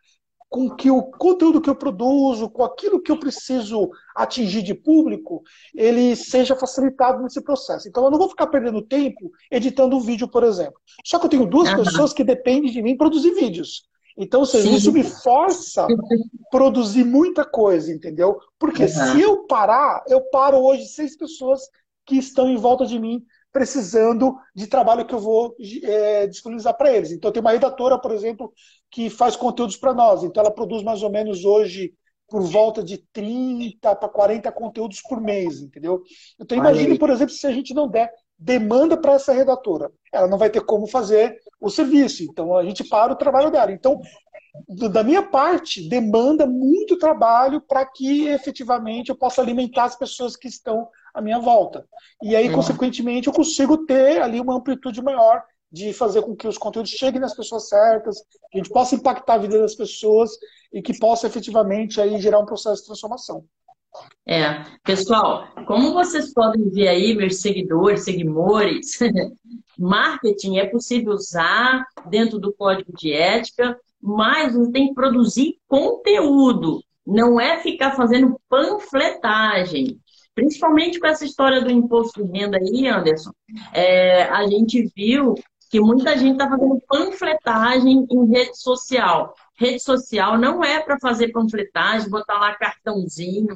[0.50, 5.44] com que o conteúdo que eu produzo, com aquilo que eu preciso atingir de público,
[5.76, 7.88] ele seja facilitado nesse processo.
[7.88, 10.82] Então eu não vou ficar perdendo tempo editando um vídeo, por exemplo.
[11.06, 11.84] Só que eu tenho duas uhum.
[11.84, 13.84] pessoas que dependem de mim produzir vídeos.
[14.18, 15.88] Então, ou seja, isso me força a
[16.50, 18.40] produzir muita coisa, entendeu?
[18.58, 18.90] Porque uhum.
[18.90, 21.62] se eu parar, eu paro hoje seis pessoas
[22.04, 23.24] que estão em volta de mim
[23.58, 27.12] precisando de trabalho que eu vou é, disponibilizar para eles.
[27.12, 28.54] Então, tem uma redatora, por exemplo,
[28.92, 30.24] que faz conteúdos para nós.
[30.24, 31.92] Então, ela produz mais ou menos hoje
[32.30, 36.04] por volta de 30 para 40 conteúdos por mês, entendeu?
[36.40, 39.92] Então, imagine, por exemplo, se a gente não der demanda para essa redatora.
[40.14, 42.22] Ela não vai ter como fazer o serviço.
[42.22, 43.72] Então, a gente para o trabalho dela.
[43.72, 44.00] Então,
[44.92, 50.48] da minha parte, demanda muito trabalho para que efetivamente eu possa alimentar as pessoas que
[50.48, 50.88] estão
[51.18, 51.86] à minha volta.
[52.22, 52.56] E aí, uhum.
[52.56, 57.20] consequentemente, eu consigo ter ali uma amplitude maior de fazer com que os conteúdos cheguem
[57.20, 60.32] nas pessoas certas, que a gente possa impactar a vida das pessoas
[60.72, 63.44] e que possa efetivamente aí gerar um processo de transformação.
[64.26, 69.00] É, pessoal, como vocês podem ver aí, meus seguidores, seguimores,
[69.78, 76.84] marketing é possível usar dentro do código de ética, mas você tem que produzir conteúdo,
[77.06, 80.00] não é ficar fazendo panfletagem.
[80.38, 83.32] Principalmente com essa história do imposto de renda aí, Anderson,
[83.74, 85.34] é, a gente viu
[85.68, 89.34] que muita gente está fazendo panfletagem em rede social.
[89.58, 93.48] Rede social não é para fazer panfletagem, botar lá cartãozinho,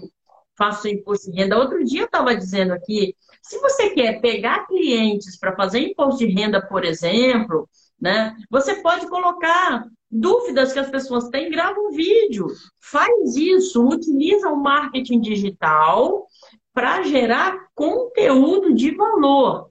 [0.58, 1.60] faço imposto de renda.
[1.60, 6.34] Outro dia eu estava dizendo aqui, se você quer pegar clientes para fazer imposto de
[6.34, 7.70] renda, por exemplo,
[8.02, 12.48] né, você pode colocar dúvidas que as pessoas têm, grava um vídeo.
[12.82, 16.26] Faz isso, utiliza o marketing digital
[16.74, 19.70] para gerar conteúdo de valor.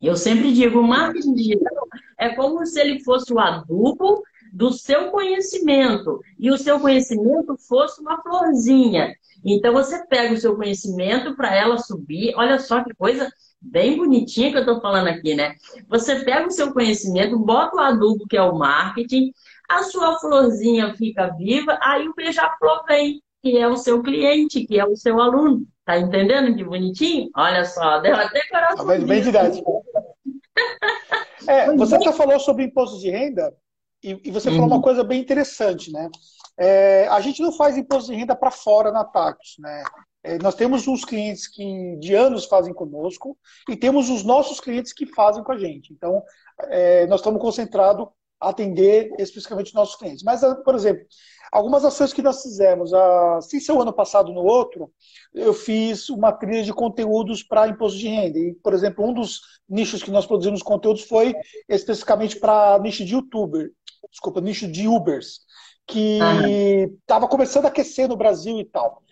[0.00, 1.86] Eu sempre digo, o marketing digital
[2.18, 8.00] é como se ele fosse o adubo do seu conhecimento e o seu conhecimento fosse
[8.00, 9.14] uma florzinha.
[9.44, 12.34] Então você pega o seu conhecimento para ela subir.
[12.36, 13.30] Olha só que coisa
[13.60, 15.54] bem bonitinha que eu estou falando aqui, né?
[15.88, 19.32] Você pega o seu conhecimento, bota o adubo que é o marketing,
[19.68, 24.80] a sua florzinha fica viva, aí o beija-flor vem, que é o seu cliente, que
[24.80, 25.66] é o seu aluno.
[25.90, 27.28] Tá entendendo que bonitinho?
[27.36, 28.86] Olha só, deu até coração.
[28.86, 29.60] Tá bem idade.
[31.48, 33.52] É, você já falou sobre imposto de renda
[34.00, 34.54] e, e você uhum.
[34.54, 34.82] falou uma uhum.
[34.82, 36.08] coisa bem interessante, né?
[36.56, 39.82] É, a gente não faz imposto de renda para fora na Tacos, né?
[40.22, 43.36] É, nós temos uns clientes que de anos fazem conosco
[43.68, 45.92] e temos os nossos clientes que fazem com a gente.
[45.92, 46.22] Então,
[46.68, 48.06] é, nós estamos concentrados
[48.40, 50.22] atender especificamente nossos clientes.
[50.22, 51.04] Mas, por exemplo,
[51.52, 54.90] algumas ações que nós fizemos, a, se seu ano passado no outro,
[55.34, 58.38] eu fiz uma trilha de conteúdos para imposto de renda.
[58.38, 61.34] E, por exemplo, um dos nichos que nós produzimos conteúdos foi
[61.68, 63.70] especificamente para nicho de youtuber,
[64.10, 65.40] desculpa, nicho de Ubers
[65.90, 66.18] que
[67.00, 69.02] estava começando a aquecer no Brasil e tal.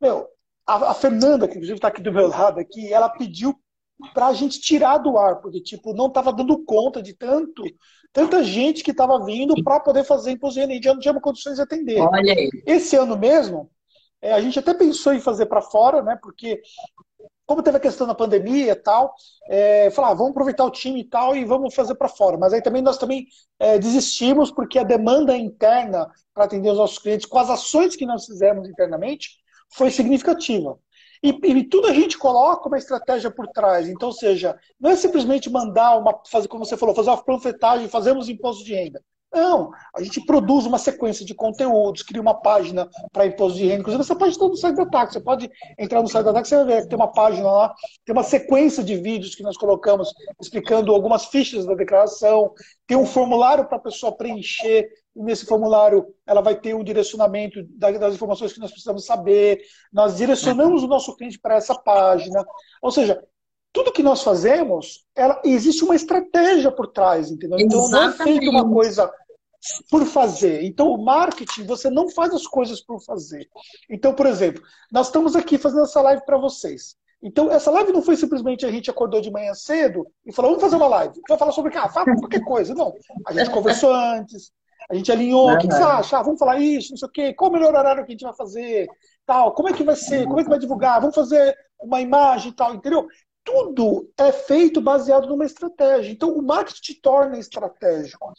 [0.00, 0.26] Meu,
[0.66, 3.54] a, a Fernanda, que inclusive está aqui do meu lado aqui, ela pediu
[4.14, 7.62] para a gente tirar do ar, porque tipo não estava dando conta de tanto
[8.12, 11.62] tanta gente que estava vindo para poder fazer imposto de renda, não tinha condições de
[11.62, 12.00] atender.
[12.00, 12.48] Olha aí.
[12.66, 13.70] Esse ano mesmo,
[14.20, 16.18] é, a gente até pensou em fazer para fora, né?
[16.20, 16.60] Porque
[17.46, 19.14] como teve a questão da pandemia e tal,
[19.48, 22.36] é, falar, ah, vamos aproveitar o time e tal e vamos fazer para fora.
[22.36, 23.26] Mas aí também nós também
[23.58, 28.04] é, desistimos porque a demanda interna para atender os nossos clientes com as ações que
[28.04, 29.38] nós fizemos internamente
[29.72, 30.78] foi significativa.
[31.22, 33.88] E, e, tudo a gente coloca uma estratégia por trás.
[33.88, 37.88] Então, ou seja, não é simplesmente mandar uma, fazer como você falou, fazer uma panfletagem,
[37.88, 39.02] fazemos imposto de renda.
[39.30, 43.80] Não, a gente produz uma sequência de conteúdos, cria uma página para imposto de renda.
[43.80, 46.48] Inclusive, você pode estar no site da TAC, você pode entrar no site da TAC,
[46.48, 47.74] você vai ver que tem uma página lá,
[48.06, 52.52] tem uma sequência de vídeos que nós colocamos explicando algumas fichas da declaração,
[52.86, 57.62] tem um formulário para a pessoa preencher, e nesse formulário ela vai ter um direcionamento
[57.76, 59.60] das informações que nós precisamos saber.
[59.92, 62.44] Nós direcionamos o nosso cliente para essa página.
[62.80, 63.20] Ou seja,
[63.78, 67.60] tudo que nós fazemos, ela, existe uma estratégia por trás, entendeu?
[67.60, 68.18] Então Exatamente.
[68.18, 69.08] não é feito uma coisa
[69.88, 70.64] por fazer.
[70.64, 73.48] Então, o marketing, você não faz as coisas por fazer.
[73.88, 74.60] Então, por exemplo,
[74.90, 76.96] nós estamos aqui fazendo essa live para vocês.
[77.22, 80.64] Então, essa live não foi simplesmente a gente acordou de manhã cedo e falou, vamos
[80.64, 81.20] fazer uma live.
[81.28, 82.74] Vai falar sobre ah, fala qualquer coisa.
[82.74, 82.92] Não.
[83.28, 84.50] A gente conversou antes,
[84.90, 86.18] a gente alinhou, o que, que você acha?
[86.18, 88.24] Ah, vamos falar isso, não sei o quê, qual o melhor horário que a gente
[88.24, 88.88] vai fazer,
[89.24, 92.50] tal, como é que vai ser, como é que vai divulgar, vamos fazer uma imagem
[92.50, 93.06] e tal, entendeu?
[93.48, 96.12] Tudo é feito baseado numa estratégia.
[96.12, 98.32] Então, o marketing te torna estratégico.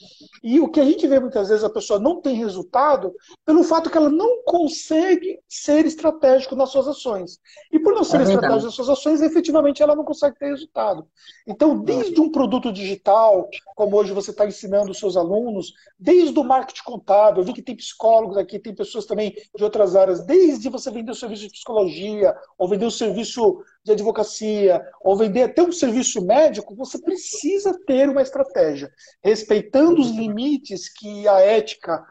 [0.44, 3.12] E o que a gente vê muitas vezes, a pessoa não tem resultado
[3.44, 7.40] pelo fato que ela não consegue ser estratégico nas suas ações.
[7.72, 11.08] E por não ser é estratégico nas suas ações, efetivamente ela não consegue ter resultado.
[11.48, 16.44] Então, desde um produto digital, como hoje você está ensinando os seus alunos, desde o
[16.44, 20.70] marketing contábil, eu vi que tem psicólogos aqui, tem pessoas também de outras áreas, desde
[20.70, 25.62] você vender o serviço de psicologia, ou vender o serviço de advocacia ou vender até
[25.62, 28.92] um serviço médico, você precisa ter uma estratégia,
[29.24, 32.04] respeitando os limites que a ética,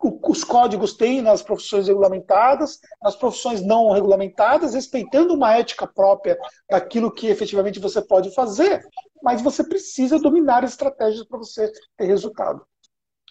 [0.00, 6.38] os códigos têm nas profissões regulamentadas, nas profissões não regulamentadas, respeitando uma ética própria
[6.70, 8.82] daquilo que efetivamente você pode fazer,
[9.22, 12.64] mas você precisa dominar estratégias para você ter resultado.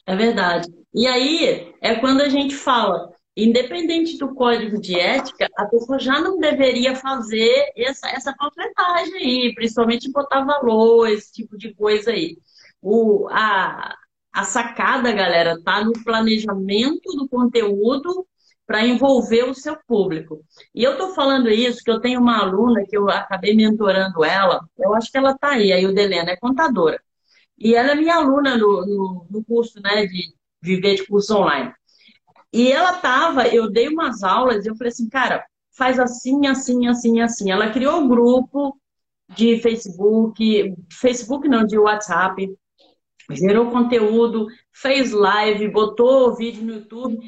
[0.05, 0.67] É verdade.
[0.93, 6.19] E aí é quando a gente fala, independente do código de ética, a pessoa já
[6.19, 12.37] não deveria fazer essa, essa panfletagem aí, principalmente botar valor, esse tipo de coisa aí.
[12.81, 13.95] O, a,
[14.33, 18.25] a sacada, galera, tá no planejamento do conteúdo
[18.65, 20.43] para envolver o seu público.
[20.73, 24.67] E eu estou falando isso que eu tenho uma aluna que eu acabei mentorando ela,
[24.79, 26.99] eu acho que ela está aí, a Ildelena, é contadora.
[27.57, 31.71] E ela é minha aluna no, no, no curso né, de viver de curso online.
[32.53, 35.45] E ela tava, eu dei umas aulas e eu falei assim, cara,
[35.77, 37.51] faz assim, assim, assim, assim.
[37.51, 38.79] Ela criou um grupo
[39.35, 42.49] de Facebook, Facebook não, de WhatsApp,
[43.31, 47.19] gerou conteúdo, fez live, botou vídeo no YouTube.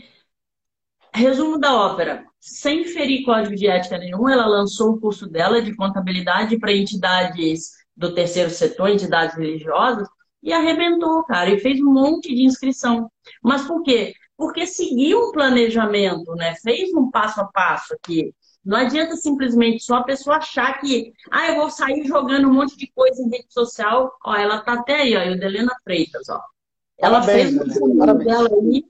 [1.14, 2.26] Resumo da ópera.
[2.40, 7.72] Sem ferir código de ética nenhum, ela lançou o curso dela de contabilidade para entidades
[7.96, 10.08] do terceiro setor, entidades religiosas,
[10.42, 13.12] e arrebentou, cara, e fez um monte de inscrição.
[13.44, 14.14] Mas por quê?
[14.40, 16.56] Porque seguiu um planejamento, né?
[16.64, 18.34] Fez um passo a passo aqui.
[18.64, 22.78] Não adianta simplesmente só a pessoa achar que, ah, eu vou sair jogando um monte
[22.78, 24.10] de coisa em rede social.
[24.26, 26.40] Ó, ela tá até aí, ó, Helena Freitas, ó.
[26.98, 28.86] Ela Parabéns, fez o conteúdo dela aí.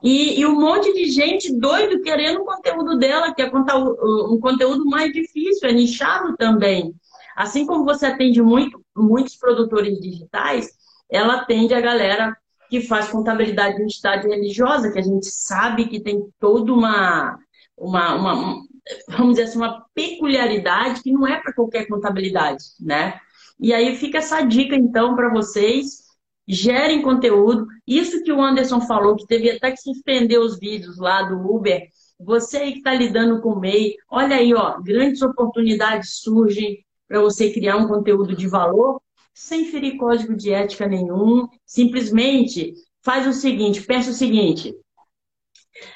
[0.00, 4.84] E, e, um monte de gente doido querendo o conteúdo dela, que é um conteúdo
[4.84, 6.94] mais difícil, é nichado também.
[7.34, 10.70] Assim como você atende muito, muitos produtores digitais,
[11.10, 12.36] ela atende a galera
[12.68, 17.38] que faz contabilidade de entidade religiosa, que a gente sabe que tem toda uma,
[17.76, 18.62] uma, uma
[19.08, 23.18] vamos dizer assim, uma peculiaridade que não é para qualquer contabilidade, né?
[23.60, 26.06] E aí fica essa dica, então, para vocês.
[26.50, 27.66] Gerem conteúdo.
[27.86, 31.86] Isso que o Anderson falou, que teve até que suspender os vídeos lá do Uber.
[32.18, 37.20] Você aí que está lidando com o MEI, olha aí, ó, grandes oportunidades surgem para
[37.20, 39.00] você criar um conteúdo de valor
[39.38, 41.46] sem ferir código de ética nenhum.
[41.64, 44.74] Simplesmente faz o seguinte, pensa o seguinte.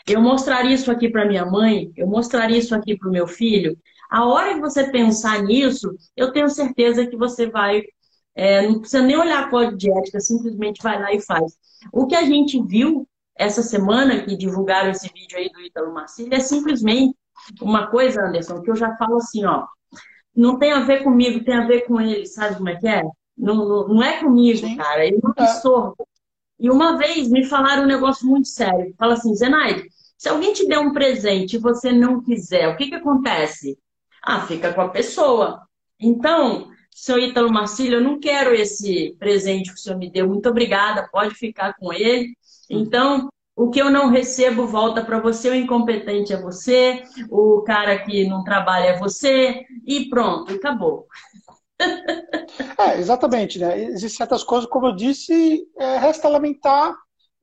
[0.07, 3.77] Eu mostraria isso aqui para minha mãe, eu mostraria isso aqui para o meu filho.
[4.09, 7.83] A hora que você pensar nisso, eu tenho certeza que você vai.
[8.35, 11.59] É, não precisa nem olhar código de ética, simplesmente vai lá e faz.
[11.93, 16.33] O que a gente viu essa semana, que divulgaram esse vídeo aí do Ítalo Marcílio,
[16.33, 17.17] é simplesmente
[17.61, 19.67] uma coisa, Anderson, que eu já falo assim, ó
[20.35, 23.03] não tem a ver comigo, tem a ver com ele, sabe como é que é?
[23.43, 24.77] Não, não, não é comigo, Sim.
[24.77, 25.97] cara, ele não absorve.
[26.01, 26.05] É.
[26.61, 28.95] E uma vez me falaram um negócio muito sério.
[28.97, 32.87] Fala assim, Zenaide, se alguém te der um presente e você não quiser, o que,
[32.87, 33.77] que acontece?
[34.23, 35.61] Ah, fica com a pessoa.
[35.99, 40.29] Então, seu Ítalo Marcílio, eu não quero esse presente que o senhor me deu.
[40.29, 42.37] Muito obrigada, pode ficar com ele.
[42.71, 47.99] Então, o que eu não recebo volta para você, o incompetente é você, o cara
[47.99, 51.09] que não trabalha é você, e pronto, acabou.
[52.79, 53.79] É, exatamente, né?
[53.79, 56.95] Existem certas coisas, como eu disse, é, resta lamentar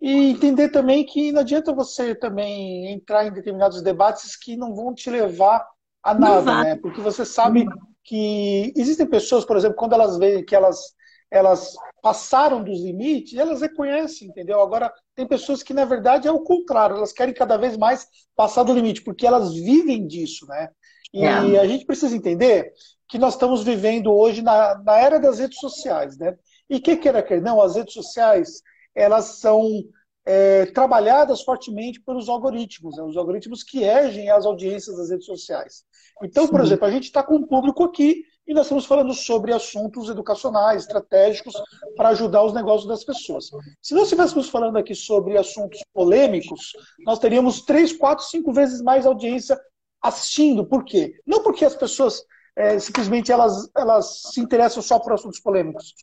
[0.01, 4.93] e entender também que não adianta você também entrar em determinados debates que não vão
[4.93, 5.65] te levar
[6.03, 6.75] a nada, né?
[6.75, 7.65] Porque você sabe
[8.03, 10.97] que existem pessoas, por exemplo, quando elas veem que elas
[11.31, 14.59] elas passaram dos limites, elas reconhecem, entendeu?
[14.61, 18.63] Agora, tem pessoas que, na verdade, é o contrário, elas querem cada vez mais passar
[18.63, 20.69] do limite, porque elas vivem disso, né?
[21.13, 21.59] E é.
[21.59, 22.73] a gente precisa entender
[23.09, 26.37] que nós estamos vivendo hoje na, na era das redes sociais, né?
[26.69, 28.61] E que queira quer não, as redes sociais,
[28.95, 29.83] elas são
[30.25, 33.03] é, trabalhadas fortemente pelos algoritmos, né?
[33.03, 35.83] os algoritmos que regem as audiências das redes sociais.
[36.23, 36.51] Então, Sim.
[36.51, 40.07] por exemplo, a gente está com um público aqui e nós estamos falando sobre assuntos
[40.07, 41.55] educacionais, estratégicos,
[41.95, 43.49] para ajudar os negócios das pessoas.
[43.81, 46.73] Se nós estivéssemos falando aqui sobre assuntos polêmicos,
[47.05, 49.59] nós teríamos três, quatro, cinco vezes mais audiência
[50.01, 50.65] assistindo.
[50.65, 51.15] Por quê?
[51.25, 52.23] Não porque as pessoas
[52.59, 55.93] é, simplesmente elas, elas se interessam só por assuntos polêmicos.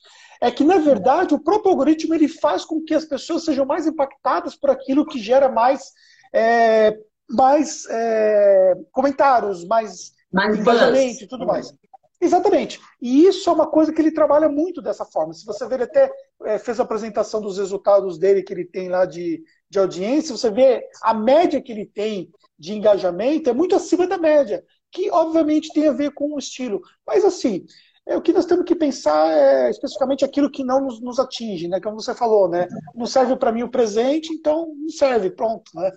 [0.41, 3.87] É que, na verdade, o próprio algoritmo ele faz com que as pessoas sejam mais
[3.87, 5.93] impactadas por aquilo que gera mais,
[6.35, 6.97] é,
[7.29, 11.75] mais é, comentários, mais, mais engajamento e tudo mais.
[12.19, 12.81] Exatamente.
[13.03, 15.35] E isso é uma coisa que ele trabalha muito dessa forma.
[15.35, 16.11] Se você ver, ele até
[16.47, 20.51] é, fez a apresentação dos resultados dele que ele tem lá de, de audiência, você
[20.51, 25.73] vê a média que ele tem de engajamento é muito acima da média, que obviamente
[25.73, 26.81] tem a ver com o estilo.
[27.07, 27.65] Mas assim,
[28.07, 31.67] é, o que nós temos que pensar é especificamente aquilo que não nos, nos atinge,
[31.67, 31.81] né?
[31.81, 32.69] Como você falou, né?
[32.95, 35.91] Não serve para mim o presente, então não serve, pronto, né?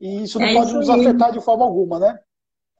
[0.00, 2.16] E isso não é pode isso nos afetar de forma alguma, né?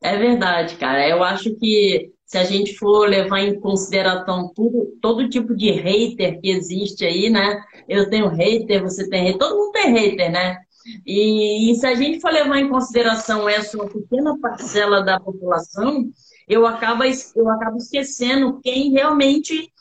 [0.03, 1.09] É verdade, cara.
[1.09, 6.41] Eu acho que se a gente for levar em consideração tudo, todo tipo de hater
[6.41, 7.61] que existe aí, né?
[7.89, 10.59] Eu tenho hater, você tem hater, todo mundo tem hater, né?
[11.05, 16.11] E, e se a gente for levar em consideração essa uma pequena parcela da população,
[16.49, 19.72] eu acabo, eu acabo esquecendo quem realmente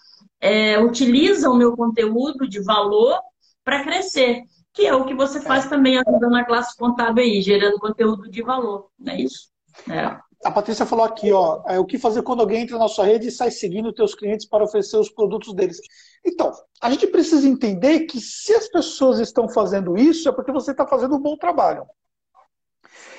[0.42, 3.20] é, utiliza o meu conteúdo de valor
[3.64, 4.44] para crescer,
[4.74, 8.42] que é o que você faz também ajudando a classe contábil aí, gerando conteúdo de
[8.42, 9.50] valor, não é isso?
[9.90, 10.18] É.
[10.46, 13.30] A Patrícia falou aqui, ó, é, o que fazer quando alguém entra na sua rede
[13.30, 15.80] e sai seguindo teus clientes para oferecer os produtos deles.
[16.24, 20.70] Então, a gente precisa entender que se as pessoas estão fazendo isso, é porque você
[20.70, 21.88] está fazendo um bom trabalho.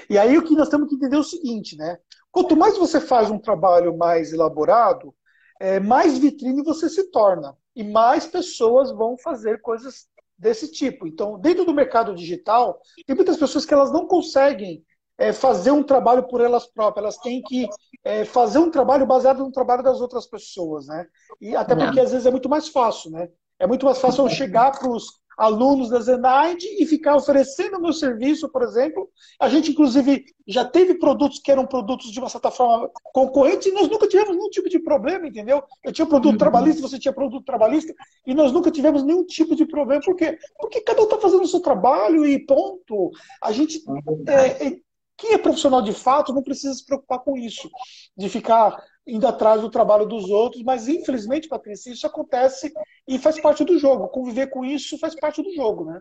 [0.08, 1.98] E aí o que nós temos que entender é o seguinte, né?
[2.30, 5.12] Quanto mais você faz um trabalho mais elaborado,
[5.58, 7.56] é, mais vitrine você se torna.
[7.74, 10.06] E mais pessoas vão fazer coisas
[10.38, 11.08] desse tipo.
[11.08, 14.84] Então, dentro do mercado digital, tem muitas pessoas que elas não conseguem
[15.18, 17.68] é, fazer um trabalho por elas próprias, elas têm que
[18.04, 21.06] é, fazer um trabalho baseado no trabalho das outras pessoas, né?
[21.40, 23.28] E até porque às vezes é muito mais fácil, né?
[23.58, 27.92] É muito mais fácil eu chegar para os alunos da Zenaide e ficar oferecendo meu
[27.92, 29.08] serviço, por exemplo.
[29.38, 33.72] A gente, inclusive, já teve produtos que eram produtos de uma certa forma concorrentes e
[33.72, 35.62] nós nunca tivemos nenhum tipo de problema, entendeu?
[35.84, 36.38] Eu tinha produto uhum.
[36.38, 37.94] trabalhista, você tinha produto trabalhista
[38.26, 40.00] e nós nunca tivemos nenhum tipo de problema.
[40.02, 40.38] Por quê?
[40.58, 43.10] Porque cada um está fazendo o seu trabalho e ponto.
[43.42, 43.82] A gente.
[44.26, 44.85] É, é,
[45.16, 47.70] quem é profissional de fato não precisa se preocupar com isso,
[48.16, 52.72] de ficar indo atrás do trabalho dos outros, mas infelizmente, Patrícia, isso acontece
[53.06, 54.08] e faz parte do jogo.
[54.08, 56.00] Conviver com isso faz parte do jogo, né?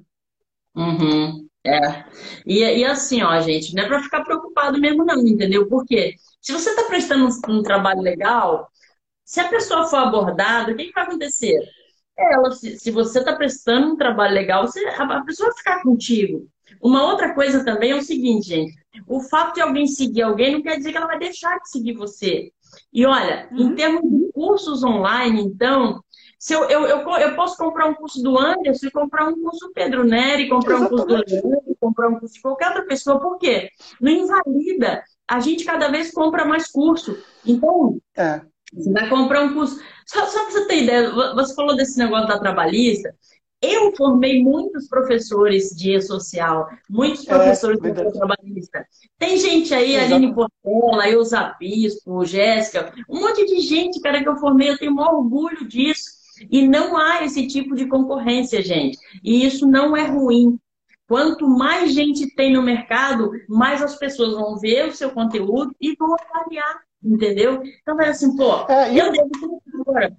[0.76, 2.06] Uhum, é.
[2.46, 5.70] E, e assim, ó, gente, não é para ficar preocupado mesmo, não, entendeu?
[5.70, 8.70] Porque se você está prestando um, um, trabalho legal,
[9.24, 11.58] se a pessoa for abordada, o que, que vai acontecer?
[12.18, 15.84] Ela, se, se você está prestando um trabalho legal, você, a, a pessoa vai ficar
[15.84, 16.48] contigo.
[16.82, 18.74] Uma outra coisa também é o seguinte, gente:
[19.08, 21.94] o fato de alguém seguir alguém não quer dizer que ela vai deixar de seguir
[21.94, 22.52] você.
[22.92, 23.72] E olha, uhum.
[23.72, 26.02] em termos de cursos online, então,
[26.38, 29.68] se eu, eu, eu, eu, posso comprar um curso do Anderson e comprar um curso
[29.68, 31.02] do Pedro Neri, comprar Exatamente.
[31.02, 33.20] um curso do Leandro, comprar um curso de qualquer outra pessoa.
[33.20, 33.70] Por quê?
[34.00, 35.04] Não invalida.
[35.28, 37.18] A gente cada vez compra mais curso.
[37.46, 38.42] Então, é.
[38.76, 39.80] Você vai comprar um curso.
[40.06, 43.16] Só, só para você ter ideia, você falou desse negócio da trabalhista.
[43.62, 48.86] Eu formei muitos professores de e-social, muitos é, professores é, de trabalhista.
[49.18, 50.14] Tem gente aí, Exato.
[50.14, 54.94] Aline Portela, Eusa Bispo, Jéssica, um monte de gente, cara, que eu formei, eu tenho
[54.94, 56.16] um orgulho disso.
[56.52, 58.98] E não há esse tipo de concorrência, gente.
[59.24, 60.60] E isso não é ruim.
[61.08, 65.96] Quanto mais gente tem no mercado, mais as pessoas vão ver o seu conteúdo e
[65.96, 67.62] vão avaliar, entendeu?
[67.82, 70.16] Então, é assim, pô, é, eu, devo agora.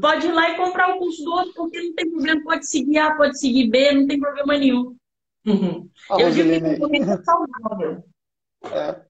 [0.00, 2.42] Pode ir lá e comprar o curso do outro, porque não tem problema.
[2.42, 4.96] Pode seguir A, pode seguir B, não tem problema nenhum.
[5.46, 5.88] Uhum.
[6.18, 8.02] Eu digo que é saudável.
[8.64, 9.00] É.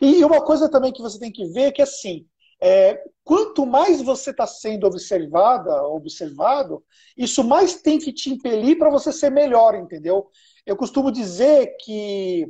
[0.00, 2.26] E uma coisa também que você tem que ver é que, assim,
[2.60, 6.82] é, quanto mais você está sendo observada, observado,
[7.16, 10.28] isso mais tem que te impelir para você ser melhor, entendeu?
[10.66, 12.46] Eu costumo dizer que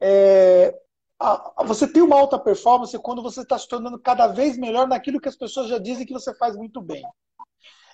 [0.00, 0.74] é,
[1.20, 4.86] a, a, você tem uma alta performance quando você está se tornando cada vez melhor
[4.86, 7.02] naquilo que as pessoas já dizem que você faz muito bem.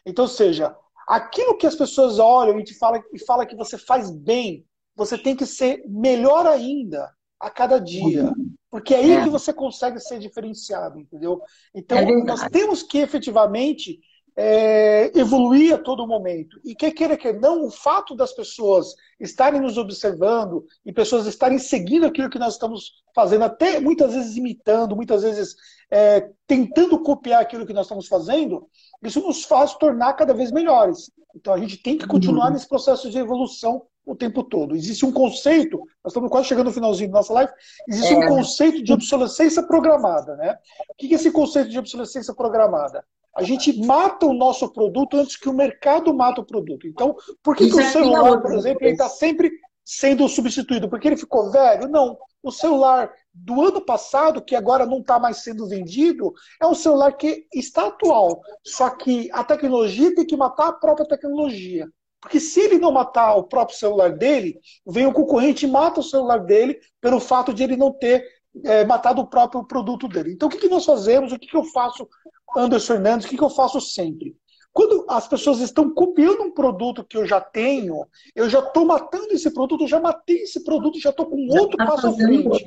[0.04, 0.74] Então, seja,
[1.06, 4.64] aquilo que as pessoas olham e te falam e fala que você faz bem,
[4.96, 8.32] você tem que ser melhor ainda a cada dia.
[8.70, 9.22] Porque é aí é.
[9.24, 11.40] que você consegue ser diferenciado, entendeu?
[11.74, 13.98] Então, é nós temos que efetivamente
[14.42, 16.58] é, evoluir a todo momento.
[16.64, 21.58] E quer queira que não, o fato das pessoas estarem nos observando e pessoas estarem
[21.58, 25.54] seguindo aquilo que nós estamos fazendo, até muitas vezes imitando, muitas vezes
[25.90, 28.66] é, tentando copiar aquilo que nós estamos fazendo,
[29.04, 31.10] isso nos faz tornar cada vez melhores.
[31.36, 32.54] Então a gente tem que continuar uhum.
[32.54, 34.74] nesse processo de evolução o tempo todo.
[34.74, 37.52] Existe um conceito, nós estamos quase chegando no finalzinho da nossa live,
[37.86, 38.16] existe é.
[38.16, 40.34] um conceito de obsolescência programada.
[40.36, 40.56] Né?
[40.88, 43.04] O que é esse conceito de obsolescência programada?
[43.40, 46.86] A gente mata o nosso produto antes que o mercado mata o produto.
[46.86, 49.50] Então, por que, que o é celular, por exemplo, está sempre
[49.82, 50.90] sendo substituído?
[50.90, 51.88] Porque ele ficou velho?
[51.88, 52.18] Não.
[52.42, 57.12] O celular do ano passado, que agora não está mais sendo vendido, é um celular
[57.12, 58.42] que está atual.
[58.62, 61.88] Só que a tecnologia tem que matar a própria tecnologia.
[62.20, 66.04] Porque se ele não matar o próprio celular dele, vem o concorrente e mata o
[66.04, 68.22] celular dele pelo fato de ele não ter
[68.64, 70.32] é, matado o próprio produto dele.
[70.32, 71.32] Então, o que, que nós fazemos?
[71.32, 72.08] O que, que eu faço
[72.56, 74.36] Anderson Hernandes, o que, que eu faço sempre?
[74.72, 79.32] Quando as pessoas estão copiando um produto que eu já tenho, eu já estou matando
[79.32, 82.66] esse produto, eu já matei esse produto, já estou com outro tá passo à frente.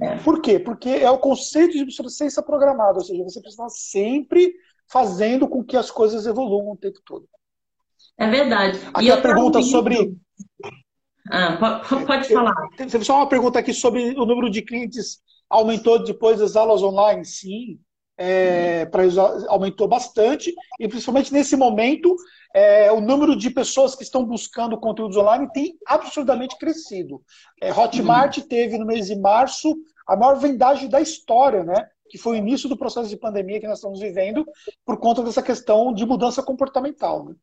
[0.00, 0.16] É.
[0.18, 0.58] Por quê?
[0.58, 4.52] Porque é o conceito de obsolescência programada, ou seja, você precisa sempre
[4.90, 7.28] fazendo com que as coisas evoluam o tempo todo.
[8.18, 8.80] É verdade.
[8.92, 10.16] Aqui a pergunta sobre.
[11.30, 12.54] Ah, pode falar.
[12.76, 17.24] Teve só uma pergunta aqui sobre o número de clientes aumentou depois das aulas online.
[17.24, 17.78] Sim,
[18.16, 19.02] é, para
[19.48, 22.14] aumentou bastante, e principalmente nesse momento,
[22.54, 27.22] é, o número de pessoas que estão buscando conteúdos online tem absurdamente crescido.
[27.60, 28.46] É, Hotmart uhum.
[28.46, 29.74] teve no mês de março
[30.06, 31.86] a maior vendagem da história, né?
[32.08, 34.44] que foi o início do processo de pandemia que nós estamos vivendo,
[34.84, 37.24] por conta dessa questão de mudança comportamental.
[37.24, 37.34] Né?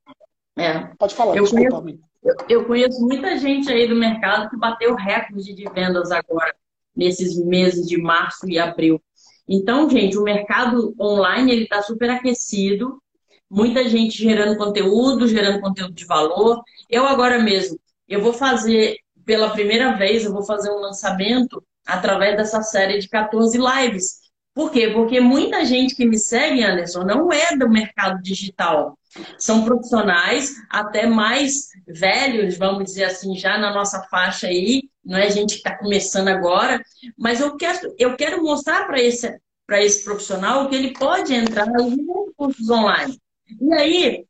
[0.59, 0.91] É.
[0.97, 4.93] Pode falar, eu desculpa, conheço, eu, eu conheço muita gente aí do mercado que bateu
[4.95, 6.53] recorde de vendas agora,
[6.95, 9.01] nesses meses de março e abril.
[9.47, 13.01] Então, gente, o mercado online ele está super aquecido,
[13.49, 16.61] muita gente gerando conteúdo, gerando conteúdo de valor.
[16.89, 22.35] Eu agora mesmo, eu vou fazer pela primeira vez, eu vou fazer um lançamento através
[22.35, 24.19] dessa série de 14 lives.
[24.53, 24.89] Por quê?
[24.89, 28.98] Porque muita gente que me segue, Anderson, não é do mercado digital.
[29.37, 35.29] São profissionais até mais velhos, vamos dizer assim, já na nossa faixa aí, não é
[35.29, 36.79] gente que está começando agora,
[37.17, 39.39] mas eu quero, eu quero mostrar para esse,
[39.71, 41.95] esse profissional que ele pode entrar nos
[42.35, 43.19] cursos online.
[43.59, 44.25] E aí,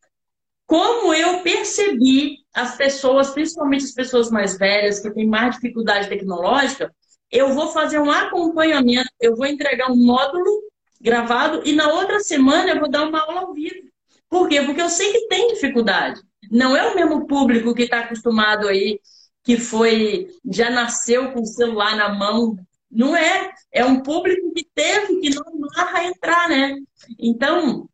[0.66, 6.94] como eu percebi as pessoas, principalmente as pessoas mais velhas, que têm mais dificuldade tecnológica,
[7.32, 10.64] eu vou fazer um acompanhamento, eu vou entregar um módulo
[11.02, 13.89] gravado e na outra semana eu vou dar uma aula ao vivo.
[14.30, 14.62] Por quê?
[14.62, 16.22] Porque eu sei que tem dificuldade.
[16.52, 19.00] Não é o mesmo público que está acostumado aí,
[19.44, 22.56] que foi, já nasceu com o celular na mão.
[22.92, 23.52] Não é.
[23.72, 25.44] É um público que teve que não
[25.76, 26.76] marra entrar, né?
[27.18, 27.88] Então,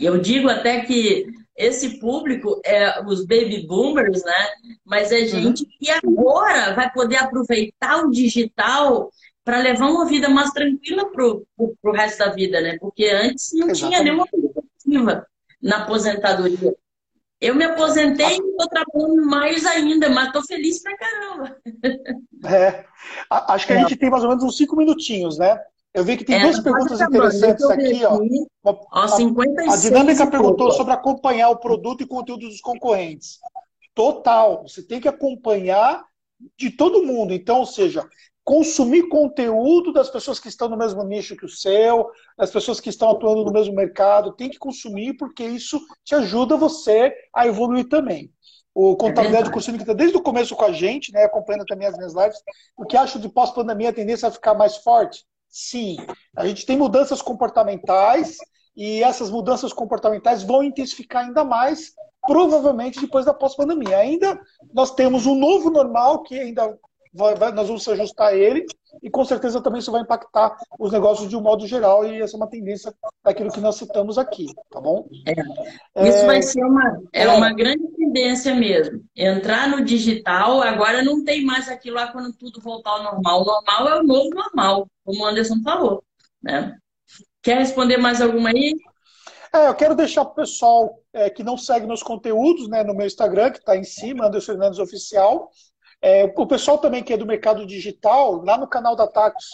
[0.00, 4.46] eu digo até que esse público é os baby boomers, né?
[4.84, 5.26] Mas é uhum.
[5.26, 9.10] gente que agora vai poder aproveitar o digital
[9.44, 12.78] para levar uma vida mais tranquila para o resto da vida, né?
[12.78, 13.78] Porque antes não Exatamente.
[13.78, 15.26] tinha nenhuma perspectiva
[15.62, 16.74] na aposentadoria.
[17.40, 21.56] Eu me aposentei e estou trabalhando mais ainda, mas estou feliz pra caramba.
[22.46, 22.84] É,
[23.30, 23.78] acho que a é.
[23.80, 25.58] gente tem mais ou menos uns cinco minutinhos, né?
[25.92, 28.20] Eu vi que tem é, duas perguntas interessantes aqui, ó.
[28.92, 33.38] ó 56 a dinâmica perguntou sobre acompanhar o produto e conteúdo dos concorrentes.
[33.94, 36.04] Total, você tem que acompanhar
[36.56, 37.34] de todo mundo.
[37.34, 38.08] Então, ou seja,
[38.44, 42.88] consumir conteúdo das pessoas que estão no mesmo nicho que o seu, das pessoas que
[42.88, 47.88] estão atuando no mesmo mercado, tem que consumir porque isso te ajuda você a evoluir
[47.88, 48.32] também.
[48.74, 51.88] O Contabilidade é Cursino que está desde o começo com a gente, né, acompanhando também
[51.88, 52.38] as minhas lives,
[52.76, 55.96] o que acho de pós-pandemia a tendência a ficar mais forte Sim,
[56.36, 58.36] a gente tem mudanças comportamentais
[58.76, 63.98] e essas mudanças comportamentais vão intensificar ainda mais, provavelmente depois da pós-pandemia.
[63.98, 64.40] Ainda
[64.72, 66.78] nós temos um novo normal que ainda
[67.12, 68.66] vai, vai, nós vamos ajustar ele
[69.02, 72.36] e com certeza também isso vai impactar os negócios de um modo geral e essa
[72.36, 72.92] é uma tendência
[73.24, 75.08] daquilo que nós citamos aqui, tá bom?
[75.26, 76.08] É.
[76.08, 76.26] Isso é...
[76.26, 79.02] vai ser uma, é, é uma grande tendência mesmo.
[79.16, 83.42] Entrar no digital, agora não tem mais aquilo lá quando tudo voltar ao normal.
[83.42, 86.02] O normal é o novo normal, como o Anderson falou.
[86.42, 86.76] Né?
[87.42, 88.74] Quer responder mais alguma aí?
[89.52, 92.94] É, eu quero deixar para o pessoal é, que não segue meus conteúdos né, no
[92.94, 95.50] meu Instagram, que está em cima, Anderson Fernandes Oficial.
[96.02, 99.48] É, o pessoal também que é do mercado digital, lá no canal da Tactus,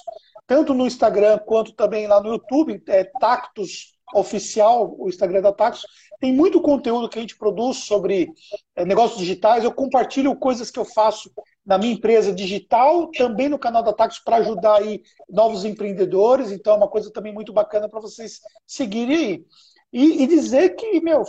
[0.46, 5.84] tanto no Instagram quanto também lá no YouTube, é Tactus Oficial, o Instagram da Tactus,
[6.20, 8.32] tem muito conteúdo que a gente produz sobre
[8.76, 9.64] é, negócios digitais.
[9.64, 11.30] Eu compartilho coisas que eu faço
[11.64, 16.52] na minha empresa digital, também no canal da Tactus para ajudar aí novos empreendedores.
[16.52, 19.44] Então é uma coisa também muito bacana para vocês seguirem aí.
[19.92, 21.22] E, e, dizer que, meu,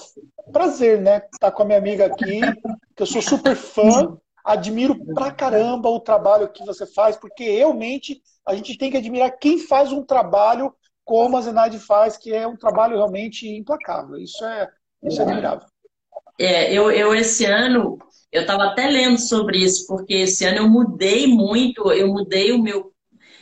[0.52, 1.18] prazer, né?
[1.18, 2.42] Estar tá com a minha amiga aqui,
[2.96, 4.18] que eu sou super fã
[4.48, 9.38] admiro pra caramba o trabalho que você faz, porque realmente a gente tem que admirar
[9.38, 10.74] quem faz um trabalho
[11.04, 14.18] como a Zenaide faz, que é um trabalho realmente implacável.
[14.18, 14.70] Isso é,
[15.04, 15.68] isso é admirável.
[16.40, 17.98] É, eu, eu esse ano,
[18.32, 22.62] eu estava até lendo sobre isso, porque esse ano eu mudei muito, eu mudei o
[22.62, 22.94] meu.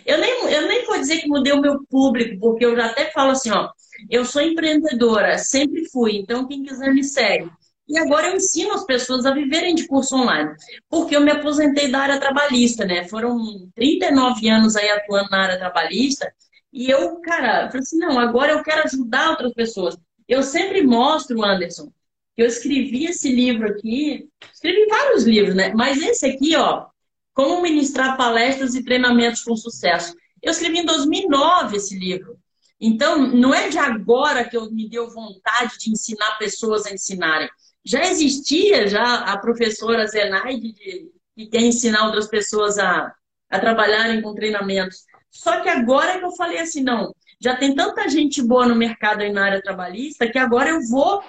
[0.06, 3.12] Eu nem, eu nem vou dizer que mudei o meu público, porque eu já até
[3.12, 3.70] falo assim, ó,
[4.10, 7.49] eu sou empreendedora, sempre fui, então quem quiser me segue.
[7.88, 10.56] E agora eu ensino as pessoas a viverem de curso online,
[10.90, 13.08] porque eu me aposentei da área trabalhista, né?
[13.08, 16.34] Foram 39 anos aí atuando na área trabalhista,
[16.74, 19.96] e eu, cara, falei assim, não, agora eu quero ajudar outras pessoas.
[20.28, 21.90] Eu sempre mostro, Anderson,
[22.36, 25.72] que eu escrevi esse livro aqui, escrevi vários livros, né?
[25.74, 26.88] Mas esse aqui, ó,
[27.34, 30.14] Como Ministrar Palestras e Treinamentos com Sucesso.
[30.42, 32.38] Eu escrevi em 2009 esse livro.
[32.80, 37.50] Então, não é de agora que eu me deu vontade de ensinar pessoas a ensinarem.
[37.86, 43.14] Já existia já a professora Zenaide, de, que quer ensinar outras pessoas a,
[43.50, 45.04] a trabalharem com treinamentos.
[45.30, 48.76] Só que agora é que eu falei assim, não, já tem tanta gente boa no
[48.76, 51.22] mercado aí na área trabalhista que agora eu vou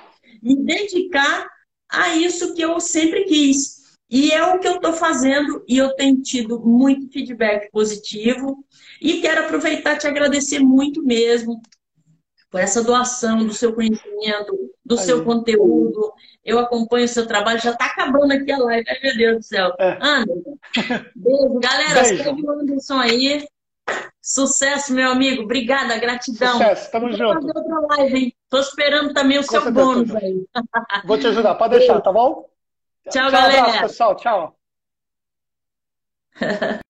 [0.43, 1.49] me dedicar
[1.91, 3.77] a isso que eu sempre quis.
[4.09, 8.65] E é o que eu estou fazendo e eu tenho tido muito feedback positivo.
[9.01, 11.61] E quero aproveitar e te agradecer muito mesmo
[12.49, 15.05] por essa doação do seu conhecimento, do Aí.
[15.05, 16.13] seu conteúdo.
[16.47, 19.43] Eu acompanho o seu trabalho, já está acabando aqui a live, ai meu Deus do
[19.43, 19.75] céu.
[19.81, 19.99] É.
[20.01, 20.57] Anderson,
[21.17, 21.59] beijo.
[21.61, 22.25] Galera, beijo.
[22.25, 23.49] segue o Anderson aí.
[24.23, 25.43] Sucesso, meu amigo.
[25.43, 26.53] Obrigada, gratidão.
[26.53, 27.35] Sucesso, tamo Vou junto.
[27.35, 28.35] fazer outra live, hein?
[28.49, 29.85] Tô esperando também o Com seu certeza.
[29.85, 30.47] bônus aí.
[31.05, 32.49] Vou te ajudar, pode deixar, tá bom?
[33.11, 33.63] Tchau, tchau galera.
[33.63, 34.15] Abraço, pessoal.
[34.17, 34.57] Tchau.